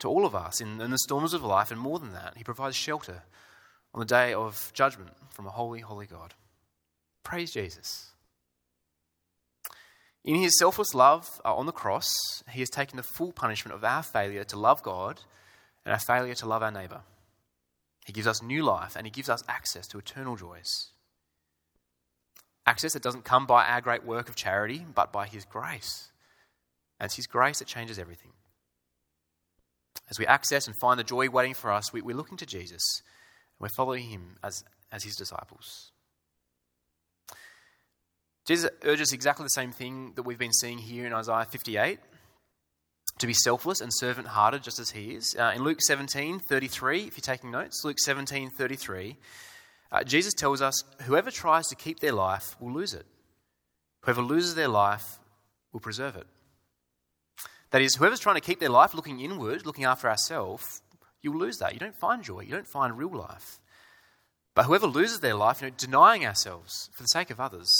to 0.00 0.08
all 0.08 0.26
of 0.26 0.34
us 0.34 0.60
in, 0.60 0.80
in 0.80 0.90
the 0.90 0.98
storms 0.98 1.34
of 1.34 1.44
life, 1.44 1.70
and 1.70 1.80
more 1.80 2.00
than 2.00 2.12
that, 2.12 2.36
He 2.36 2.42
provides 2.42 2.74
shelter 2.74 3.22
on 3.94 4.00
the 4.00 4.06
day 4.06 4.34
of 4.34 4.72
judgment 4.74 5.12
from 5.30 5.46
a 5.46 5.50
holy, 5.50 5.80
holy 5.80 6.06
God. 6.06 6.34
Praise 7.22 7.52
Jesus. 7.52 8.10
In 10.24 10.36
his 10.36 10.58
selfless 10.58 10.94
love 10.94 11.40
uh, 11.44 11.54
on 11.54 11.66
the 11.66 11.72
cross, 11.72 12.12
he 12.50 12.60
has 12.60 12.70
taken 12.70 12.96
the 12.96 13.02
full 13.02 13.32
punishment 13.32 13.74
of 13.74 13.84
our 13.84 14.02
failure 14.02 14.44
to 14.44 14.58
love 14.58 14.82
God 14.82 15.20
and 15.84 15.92
our 15.92 15.98
failure 15.98 16.34
to 16.34 16.46
love 16.46 16.62
our 16.62 16.70
neighbour. 16.70 17.02
He 18.06 18.12
gives 18.12 18.26
us 18.26 18.42
new 18.42 18.62
life 18.62 18.96
and 18.96 19.06
he 19.06 19.10
gives 19.10 19.28
us 19.28 19.44
access 19.48 19.86
to 19.88 19.98
eternal 19.98 20.36
joys. 20.36 20.90
Access 22.66 22.94
that 22.94 23.02
doesn't 23.02 23.24
come 23.24 23.46
by 23.46 23.66
our 23.66 23.80
great 23.80 24.04
work 24.04 24.28
of 24.28 24.36
charity, 24.36 24.86
but 24.94 25.12
by 25.12 25.26
his 25.26 25.44
grace. 25.44 26.10
And 26.98 27.06
it's 27.06 27.16
his 27.16 27.26
grace 27.26 27.58
that 27.58 27.68
changes 27.68 27.98
everything. 27.98 28.32
As 30.10 30.18
we 30.18 30.26
access 30.26 30.66
and 30.66 30.76
find 30.80 30.98
the 30.98 31.04
joy 31.04 31.28
waiting 31.28 31.54
for 31.54 31.70
us, 31.70 31.92
we, 31.92 32.00
we're 32.00 32.16
looking 32.16 32.38
to 32.38 32.46
Jesus 32.46 33.02
we're 33.60 33.68
following 33.68 34.04
him 34.04 34.36
as, 34.42 34.64
as 34.92 35.04
his 35.04 35.16
disciples. 35.16 35.92
Jesus 38.46 38.70
urges 38.82 39.12
exactly 39.12 39.44
the 39.44 39.48
same 39.48 39.72
thing 39.72 40.12
that 40.16 40.24
we've 40.24 40.38
been 40.38 40.52
seeing 40.52 40.78
here 40.78 41.06
in 41.06 41.14
Isaiah 41.14 41.46
58 41.50 41.98
to 43.18 43.26
be 43.26 43.32
selfless 43.32 43.80
and 43.80 43.90
servant 43.94 44.28
hearted, 44.28 44.62
just 44.62 44.78
as 44.78 44.90
he 44.90 45.14
is. 45.14 45.34
Uh, 45.38 45.52
in 45.54 45.62
Luke 45.62 45.80
17 45.80 46.40
33, 46.40 47.04
if 47.04 47.16
you're 47.16 47.22
taking 47.22 47.50
notes, 47.50 47.82
Luke 47.84 47.98
17 47.98 48.50
33, 48.50 49.16
uh, 49.94 50.02
Jesus 50.02 50.34
tells 50.34 50.60
us 50.60 50.82
whoever 51.02 51.30
tries 51.30 51.68
to 51.68 51.76
keep 51.76 52.00
their 52.00 52.12
life 52.12 52.56
will 52.58 52.72
lose 52.72 52.94
it, 52.94 53.06
whoever 54.02 54.22
loses 54.22 54.56
their 54.56 54.66
life 54.66 55.20
will 55.72 55.78
preserve 55.78 56.16
it. 56.16 56.26
That 57.70 57.80
is, 57.80 57.94
whoever's 57.94 58.18
trying 58.18 58.34
to 58.34 58.40
keep 58.40 58.58
their 58.58 58.70
life 58.70 58.92
looking 58.92 59.20
inward, 59.20 59.64
looking 59.64 59.84
after 59.84 60.10
ourselves, 60.10 60.82
you'll 61.22 61.38
lose 61.38 61.58
that. 61.58 61.74
You 61.74 61.78
don't 61.78 61.94
find 61.94 62.24
joy, 62.24 62.40
you 62.40 62.50
don't 62.50 62.66
find 62.66 62.98
real 62.98 63.16
life. 63.16 63.60
But 64.56 64.64
whoever 64.64 64.88
loses 64.88 65.20
their 65.20 65.36
life, 65.36 65.62
you 65.62 65.68
know, 65.68 65.74
denying 65.76 66.26
ourselves 66.26 66.90
for 66.92 67.04
the 67.04 67.08
sake 67.08 67.30
of 67.30 67.38
others, 67.38 67.70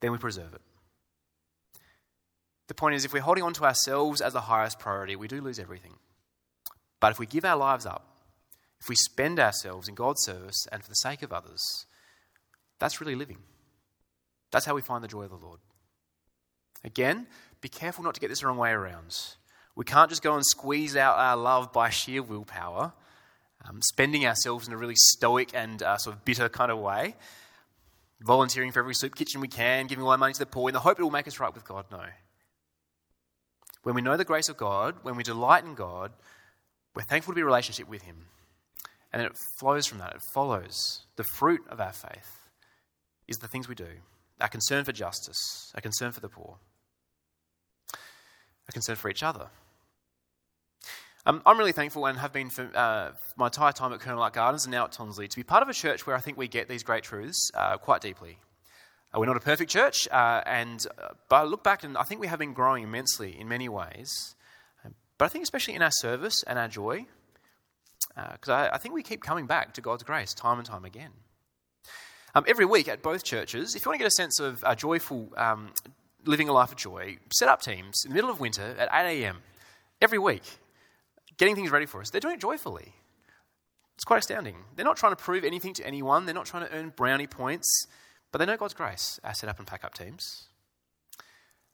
then 0.00 0.10
we 0.10 0.18
preserve 0.18 0.54
it. 0.54 0.60
The 2.66 2.74
point 2.74 2.96
is, 2.96 3.04
if 3.04 3.12
we're 3.12 3.22
holding 3.22 3.44
on 3.44 3.52
to 3.54 3.64
ourselves 3.64 4.20
as 4.20 4.32
the 4.32 4.40
highest 4.42 4.80
priority, 4.80 5.14
we 5.14 5.28
do 5.28 5.40
lose 5.40 5.60
everything. 5.60 5.94
But 6.98 7.12
if 7.12 7.20
we 7.20 7.26
give 7.26 7.44
our 7.44 7.56
lives 7.56 7.86
up, 7.86 8.13
if 8.84 8.90
we 8.90 8.96
spend 8.96 9.40
ourselves 9.40 9.88
in 9.88 9.94
God's 9.94 10.22
service 10.24 10.66
and 10.70 10.82
for 10.82 10.90
the 10.90 10.96
sake 10.96 11.22
of 11.22 11.32
others, 11.32 11.86
that's 12.78 13.00
really 13.00 13.14
living. 13.14 13.38
That's 14.52 14.66
how 14.66 14.74
we 14.74 14.82
find 14.82 15.02
the 15.02 15.08
joy 15.08 15.22
of 15.22 15.30
the 15.30 15.36
Lord. 15.36 15.58
Again, 16.84 17.26
be 17.62 17.70
careful 17.70 18.04
not 18.04 18.12
to 18.12 18.20
get 18.20 18.28
this 18.28 18.40
the 18.40 18.46
wrong 18.46 18.58
way 18.58 18.72
around. 18.72 19.16
We 19.74 19.86
can't 19.86 20.10
just 20.10 20.22
go 20.22 20.34
and 20.34 20.44
squeeze 20.44 20.96
out 20.96 21.16
our 21.16 21.34
love 21.34 21.72
by 21.72 21.88
sheer 21.88 22.22
willpower, 22.22 22.92
um, 23.66 23.80
spending 23.80 24.26
ourselves 24.26 24.68
in 24.68 24.74
a 24.74 24.76
really 24.76 24.96
stoic 24.96 25.52
and 25.54 25.82
uh, 25.82 25.96
sort 25.96 26.14
of 26.14 26.26
bitter 26.26 26.50
kind 26.50 26.70
of 26.70 26.78
way, 26.78 27.16
volunteering 28.20 28.70
for 28.70 28.80
every 28.80 28.94
soup 28.94 29.14
kitchen 29.14 29.40
we 29.40 29.48
can, 29.48 29.86
giving 29.86 30.04
away 30.04 30.18
money 30.18 30.34
to 30.34 30.40
the 30.40 30.44
poor 30.44 30.68
in 30.68 30.74
the 30.74 30.80
hope 30.80 31.00
it 31.00 31.02
will 31.02 31.10
make 31.10 31.26
us 31.26 31.40
right 31.40 31.54
with 31.54 31.64
God. 31.64 31.86
No. 31.90 32.04
When 33.82 33.94
we 33.94 34.02
know 34.02 34.18
the 34.18 34.26
grace 34.26 34.50
of 34.50 34.58
God, 34.58 34.96
when 35.00 35.16
we 35.16 35.22
delight 35.22 35.64
in 35.64 35.74
God, 35.74 36.12
we're 36.94 37.00
thankful 37.00 37.32
to 37.32 37.34
be 37.34 37.40
in 37.40 37.46
relationship 37.46 37.88
with 37.88 38.02
Him. 38.02 38.26
And 39.14 39.20
then 39.20 39.30
it 39.30 39.36
flows 39.60 39.86
from 39.86 39.98
that, 39.98 40.16
it 40.16 40.22
follows. 40.32 41.06
The 41.14 41.22
fruit 41.22 41.60
of 41.68 41.80
our 41.80 41.92
faith 41.92 42.48
is 43.28 43.36
the 43.36 43.46
things 43.46 43.68
we 43.68 43.76
do 43.76 43.86
our 44.40 44.48
concern 44.48 44.84
for 44.84 44.90
justice, 44.90 45.70
our 45.76 45.80
concern 45.80 46.10
for 46.10 46.18
the 46.18 46.28
poor 46.28 46.58
our 47.92 48.72
concern 48.72 48.96
for 48.96 49.08
each 49.08 49.22
other. 49.22 49.46
Um, 51.26 51.42
I'm 51.46 51.58
really 51.58 51.70
thankful 51.70 52.06
and 52.06 52.18
have 52.18 52.32
been 52.32 52.50
for 52.50 52.68
uh, 52.74 53.12
my 53.36 53.46
entire 53.46 53.70
time 53.70 53.92
at 53.92 54.00
Colonel 54.00 54.18
Light 54.18 54.32
Gardens 54.32 54.64
and 54.64 54.72
now 54.72 54.84
at 54.84 54.90
Tonsley 54.90 55.28
to 55.28 55.36
be 55.36 55.44
part 55.44 55.62
of 55.62 55.68
a 55.68 55.74
church 55.74 56.08
where 56.08 56.16
I 56.16 56.20
think 56.20 56.36
we 56.36 56.48
get 56.48 56.68
these 56.68 56.82
great 56.82 57.04
truths 57.04 57.52
uh, 57.54 57.76
quite 57.76 58.00
deeply. 58.00 58.38
Uh, 59.14 59.20
we're 59.20 59.26
not 59.26 59.36
a 59.36 59.40
perfect 59.40 59.70
church, 59.70 60.08
uh, 60.10 60.42
and 60.44 60.84
uh, 60.98 61.10
but 61.28 61.36
I 61.36 61.44
look 61.44 61.62
back 61.62 61.84
and 61.84 61.96
I 61.96 62.02
think 62.02 62.20
we 62.20 62.26
have 62.26 62.40
been 62.40 62.52
growing 62.52 62.82
immensely 62.82 63.38
in 63.38 63.46
many 63.46 63.68
ways. 63.68 64.34
Um, 64.84 64.96
but 65.18 65.26
I 65.26 65.28
think 65.28 65.44
especially 65.44 65.74
in 65.74 65.82
our 65.82 65.92
service 65.92 66.42
and 66.42 66.58
our 66.58 66.66
joy, 66.66 67.06
because 68.14 68.48
uh, 68.48 68.54
I, 68.54 68.74
I, 68.74 68.78
think 68.78 68.94
we 68.94 69.02
keep 69.02 69.22
coming 69.22 69.46
back 69.46 69.74
to 69.74 69.80
God's 69.80 70.02
grace 70.02 70.34
time 70.34 70.58
and 70.58 70.66
time 70.66 70.84
again. 70.84 71.10
Um, 72.34 72.44
every 72.48 72.64
week 72.64 72.88
at 72.88 73.02
both 73.02 73.24
churches, 73.24 73.74
if 73.74 73.84
you 73.84 73.90
want 73.90 73.98
to 73.98 74.02
get 74.02 74.08
a 74.08 74.16
sense 74.16 74.40
of 74.40 74.62
a 74.66 74.74
joyful 74.74 75.30
um, 75.36 75.72
living 76.24 76.48
a 76.48 76.52
life 76.52 76.70
of 76.70 76.76
joy, 76.76 77.18
set 77.32 77.48
up 77.48 77.62
teams 77.62 78.02
in 78.04 78.10
the 78.10 78.14
middle 78.14 78.30
of 78.30 78.40
winter 78.40 78.74
at 78.78 78.88
8 78.92 79.22
a.m. 79.22 79.38
every 80.00 80.18
week, 80.18 80.42
getting 81.38 81.54
things 81.54 81.70
ready 81.70 81.86
for 81.86 82.00
us. 82.00 82.10
They're 82.10 82.20
doing 82.20 82.34
it 82.34 82.40
joyfully. 82.40 82.94
It's 83.94 84.04
quite 84.04 84.18
astounding. 84.18 84.56
They're 84.74 84.84
not 84.84 84.96
trying 84.96 85.12
to 85.12 85.22
prove 85.22 85.44
anything 85.44 85.74
to 85.74 85.86
anyone, 85.86 86.26
they're 86.26 86.34
not 86.34 86.46
trying 86.46 86.66
to 86.66 86.74
earn 86.74 86.92
brownie 86.96 87.28
points, 87.28 87.86
but 88.32 88.38
they 88.38 88.46
know 88.46 88.56
God's 88.56 88.74
grace. 88.74 89.20
Set 89.32 89.48
up 89.48 89.58
and 89.58 89.66
pack 89.66 89.84
up 89.84 89.94
teams. 89.94 90.48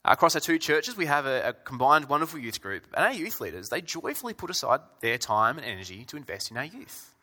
Across 0.03 0.35
our 0.35 0.41
two 0.41 0.57
churches, 0.57 0.97
we 0.97 1.05
have 1.05 1.27
a, 1.27 1.49
a, 1.49 1.53
combined 1.53 2.09
wonderful 2.09 2.39
youth 2.39 2.59
group, 2.59 2.85
and 2.95 3.05
our 3.05 3.13
youth 3.13 3.39
leaders, 3.39 3.69
they 3.69 3.81
joyfully 3.81 4.33
put 4.33 4.49
aside 4.49 4.79
their 5.01 5.19
time 5.19 5.57
and 5.57 5.65
energy 5.65 6.05
to 6.05 6.17
invest 6.17 6.49
in 6.49 6.57
our 6.57 6.65
youth. 6.65 7.13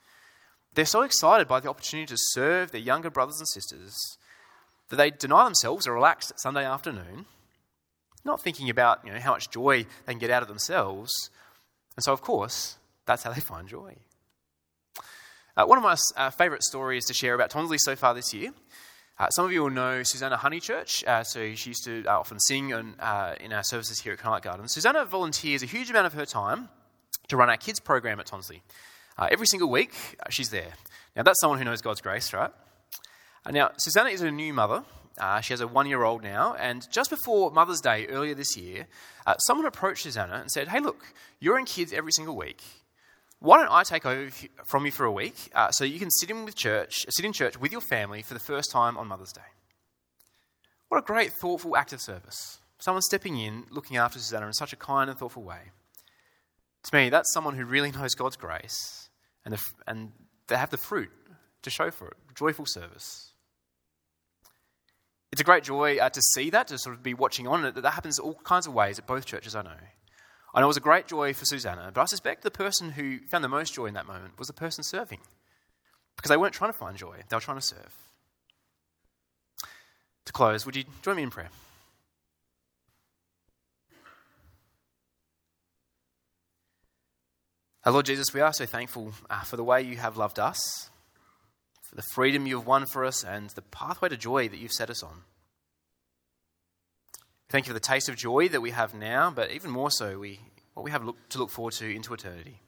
They're 0.75 0.85
so 0.85 1.03
excited 1.03 1.49
by 1.49 1.59
the 1.59 1.69
opportunity 1.69 2.07
to 2.07 2.17
serve 2.17 2.71
their 2.71 2.81
younger 2.81 3.11
brothers 3.11 3.41
and 3.41 3.49
sisters 3.49 3.97
that 4.91 4.97
they 4.97 5.11
deny 5.11 5.43
themselves 5.45 5.87
a 5.87 5.93
relaxed 5.93 6.33
Sunday 6.37 6.65
afternoon, 6.65 7.27
not 8.25 8.41
thinking 8.41 8.71
about 8.71 9.05
you 9.05 9.13
know, 9.13 9.19
how 9.19 9.33
much 9.33 9.51
joy 9.51 9.85
they 10.07 10.13
can 10.13 10.21
get 10.21 10.31
out 10.31 10.43
of 10.43 10.49
themselves. 10.49 11.11
And 11.97 12.05
so, 12.05 12.13
of 12.13 12.23
course, 12.23 12.77
that's 13.07 13.25
how 13.25 13.33
they 13.33 13.41
find 13.49 13.69
joy. 13.69 13.97
Uh, 15.57 15.65
one 15.65 15.79
of 15.79 15.83
my 15.83 15.97
uh, 16.17 16.31
favourite 16.31 16.63
stories 16.63 17.07
to 17.07 17.15
share 17.15 17.35
about 17.35 17.51
Tonsley 17.51 17.79
so 17.81 17.97
far 17.97 18.15
this 18.15 18.33
year. 18.33 18.53
Uh, 19.19 19.29
some 19.31 19.45
of 19.45 19.51
you 19.51 19.63
will 19.63 19.71
know 19.71 20.05
Susanna 20.05 20.37
Honeychurch. 20.37 21.05
Uh, 21.05 21.25
so 21.25 21.53
she 21.55 21.71
used 21.71 21.85
to 21.85 22.05
uh, 22.07 22.21
often 22.21 22.39
sing 22.39 22.73
on, 22.73 22.95
uh, 23.01 23.35
in 23.41 23.53
our 23.53 23.65
services 23.65 23.99
here 23.99 24.13
at 24.13 24.19
Colonel 24.19 24.35
Light 24.35 24.45
Garden. 24.45 24.69
Susanna 24.69 25.05
volunteers 25.05 25.63
a 25.63 25.67
huge 25.67 25.91
amount 25.91 26.07
of 26.07 26.13
her 26.13 26.25
time 26.25 26.69
to 27.27 27.37
run 27.37 27.51
our 27.51 27.57
kids 27.57 27.81
program 27.81 28.21
at 28.21 28.27
Tonsley. 28.27 28.61
every 29.19 29.47
single 29.47 29.71
week, 29.71 29.93
she's 30.31 30.51
there. 30.51 30.73
Now, 31.17 31.25
that's 31.25 31.41
someone 31.41 31.59
who 31.59 31.65
knows 31.65 31.83
God's 31.83 32.01
grace, 32.01 32.33
right? 32.33 32.51
now, 33.51 33.73
Susanna 33.77 34.11
is 34.11 34.21
a 34.21 34.31
new 34.31 34.53
mother. 34.53 34.85
she 35.43 35.53
has 35.53 35.61
a 35.61 35.67
one 35.67 35.89
year 35.89 36.05
old 36.05 36.23
now. 36.23 36.55
And 36.55 36.87
just 36.91 37.11
before 37.11 37.51
Mother's 37.51 37.81
Day 37.81 38.07
earlier 38.07 38.35
this 38.35 38.57
year, 38.57 38.87
someone 39.41 39.67
approached 39.67 40.05
Susanna 40.05 40.37
and 40.37 40.51
said, 40.51 40.69
Hey, 40.69 40.79
look, 40.79 41.13
you're 41.41 41.59
in 41.59 41.65
kids 41.65 41.93
every 41.93 42.13
single 42.13 42.37
week 42.37 42.63
why 43.41 43.59
don't 43.59 43.71
I 43.71 43.83
take 43.85 44.05
over 44.05 44.31
from 44.65 44.85
you 44.85 44.91
for 44.91 45.05
a 45.05 45.13
week 45.13 45.51
uh, 45.55 45.71
so 45.71 45.85
you 45.85 45.99
can 45.99 46.11
sit 46.11 46.31
in 46.31 46.45
with 46.45 46.57
church, 46.57 47.07
sit 47.09 47.25
in 47.25 47.33
church 47.33 47.59
with 47.59 47.71
your 47.71 47.81
family 47.81 48.23
for 48.23 48.35
the 48.35 48.41
first 48.41 48.71
time 48.71 48.97
on 48.97 49.07
Mother's 49.07 49.33
Day? 49.33 49.41
What 50.89 50.99
a 50.99 51.03
great, 51.03 51.33
thoughtful 51.33 51.77
act 51.77 51.93
of 51.93 52.01
service. 52.01 52.59
Someone 52.79 53.03
stepping 53.03 53.39
in, 53.39 53.65
looking 53.71 53.97
after 53.97 54.19
Susanna 54.19 54.47
in 54.47 54.53
such 54.53 54.73
a 54.73 54.77
kind 54.77 55.11
and 55.11 55.19
thoughtful 55.19 55.43
way. 55.43 55.71
To 56.85 56.97
me, 56.97 57.11
that's 57.11 57.33
someone 57.33 57.55
who 57.55 57.65
really 57.65 57.93
knows 57.93 58.15
God's 58.15 58.37
grace 58.37 59.09
and, 59.45 59.55
the, 59.55 59.61
and 59.87 60.13
they 60.49 60.57
have 60.57 60.71
the 60.71 60.79
fruit 60.79 61.11
to 61.63 61.71
show 61.71 61.91
for 61.91 62.09
it 62.09 62.17
joyful 62.35 62.67
service. 62.67 63.33
It's 65.33 65.41
a 65.41 65.45
great 65.45 65.65
joy 65.65 65.99
uh, 65.99 66.09
to 66.09 66.23
see 66.23 66.51
that, 66.51 66.69
to 66.69 66.79
sort 66.79 66.95
of 66.95 67.03
be 67.03 67.15
watching 67.15 67.47
on. 67.49 67.65
It. 67.65 67.75
That 67.75 67.91
happens 67.91 68.19
all 68.19 68.35
kinds 68.45 68.67
of 68.67 68.75
ways 68.75 68.99
at 68.99 69.07
both 69.07 69.27
churches, 69.27 69.55
I 69.55 69.63
know. 69.63 69.71
Know 70.55 70.65
it 70.65 70.67
was 70.67 70.77
a 70.77 70.81
great 70.81 71.07
joy 71.07 71.35
for 71.35 71.45
Susanna, 71.45 71.91
but 71.95 72.01
I 72.01 72.07
suspect 72.07 72.43
the 72.43 72.51
person 72.51 72.91
who 72.91 73.19
found 73.21 73.45
the 73.45 73.49
most 73.49 73.75
joy 73.75 73.87
in 73.87 73.95
that 73.95 74.07
moment 74.07 74.39
was 74.39 74.49
the 74.49 74.55
person 74.55 74.83
serving. 74.83 75.21
Because 76.17 76.31
they 76.31 76.37
weren't 76.37 76.55
trying 76.55 76.73
to 76.73 76.79
find 76.79 76.97
joy, 76.97 77.17
they 77.29 77.37
were 77.37 77.41
trying 77.41 77.59
to 77.59 77.65
serve. 77.65 77.95
To 80.25 80.33
close, 80.33 80.67
would 80.67 80.75
you 80.75 80.85
join 81.01 81.17
me 81.17 81.23
in 81.23 81.31
prayer? 81.31 81.51
Our 87.85 87.93
Lord 87.93 88.07
Jesus, 88.07 88.35
we 88.35 88.41
are 88.41 88.53
so 88.53 88.67
thankful 88.67 89.15
uh, 89.31 89.43
for 89.43 89.57
the 89.57 89.65
way 89.65 89.81
you 89.81 89.97
have 89.97 90.17
loved 90.17 90.39
us, 90.39 90.91
for 91.89 91.95
the 91.95 92.03
freedom 92.13 92.47
you 92.47 92.59
have 92.59 92.67
won 92.67 92.85
for 92.85 93.05
us, 93.05 93.25
and 93.25 93.49
the 93.51 93.63
pathway 93.63 94.09
to 94.09 94.17
joy 94.17 94.49
that 94.49 94.59
you've 94.59 94.73
set 94.73 94.91
us 94.91 95.03
on. 95.03 95.23
Thank 97.51 97.67
you 97.67 97.71
for 97.71 97.75
the 97.75 97.81
taste 97.81 98.09
of 98.11 98.17
joy 98.17 98.49
that 98.49 98.61
we 98.61 98.71
have 98.73 98.93
now, 98.93 99.31
but 99.31 99.51
even 99.51 99.71
more 99.71 99.91
so, 99.91 100.19
we, 100.19 100.41
what 100.75 100.85
we 100.85 100.91
have 100.91 101.03
look, 101.03 101.17
to 101.31 101.39
look 101.39 101.51
forward 101.51 101.73
to 101.75 101.89
into 101.89 102.13
eternity. 102.13 102.61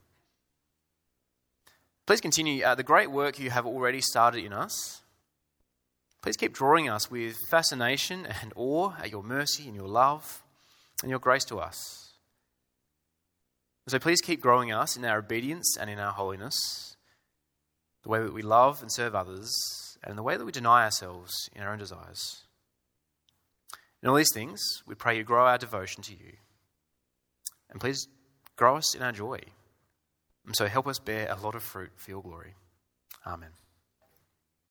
Please 2.07 2.23
continue 2.23 2.65
uh, 2.65 2.75
the 2.75 2.83
great 2.83 3.11
work 3.11 3.39
you 3.39 3.51
have 3.51 3.67
already 3.67 4.01
started 4.01 4.43
in 4.43 4.53
us. 4.55 5.03
Please 6.23 6.37
keep 6.37 6.55
drawing 6.55 6.89
us 6.89 7.11
with 7.11 7.37
fascination 7.51 8.27
and 8.43 8.53
awe 8.57 8.95
at 8.99 9.11
your 9.11 9.23
mercy 9.23 9.67
and 9.67 9.77
your 9.77 9.89
love 9.89 10.43
and 11.03 11.11
your 11.11 11.19
grace 11.19 11.45
to 11.45 11.59
us. 11.59 12.15
So 13.87 13.99
please 13.99 14.21
keep 14.21 14.41
growing 14.41 14.73
us 14.73 14.97
in 14.97 15.05
our 15.05 15.19
obedience 15.19 15.77
and 15.79 15.91
in 15.91 15.99
our 15.99 16.13
holiness, 16.13 16.97
the 18.03 18.09
way 18.09 18.21
that 18.21 18.33
we 18.33 18.43
love 18.43 18.81
and 18.83 18.91
serve 18.91 19.15
others, 19.15 19.53
and 20.05 20.17
the 20.17 20.23
way 20.23 20.37
that 20.37 20.45
we 20.45 20.53
deny 20.53 20.85
ourselves 20.85 21.51
in 21.55 21.63
our 21.63 21.73
own 21.73 21.79
desires. 21.79 22.45
In 24.03 24.09
all 24.09 24.17
these 24.17 24.33
things, 24.33 24.61
we 24.87 24.95
pray 24.95 25.17
you 25.17 25.25
grow 25.25 25.47
our 25.47 25.59
devotion 25.59 26.03
to 26.05 26.13
you. 26.13 26.33
And 27.71 27.81
please 27.81 28.09
grow 28.57 28.77
us 28.77 28.95
in 28.95 29.03
our 29.03 29.13
joy. 29.13 29.41
And 30.47 30.57
so 30.57 30.67
help 30.67 30.87
us 30.89 30.99
bear 30.99 31.29
a 31.31 31.41
lot 31.41 31.55
of 31.55 31.63
fruit 31.63 31.91
for 31.97 32.11
your 32.11 32.23
glory. 32.23 32.55
Amen. 33.27 33.51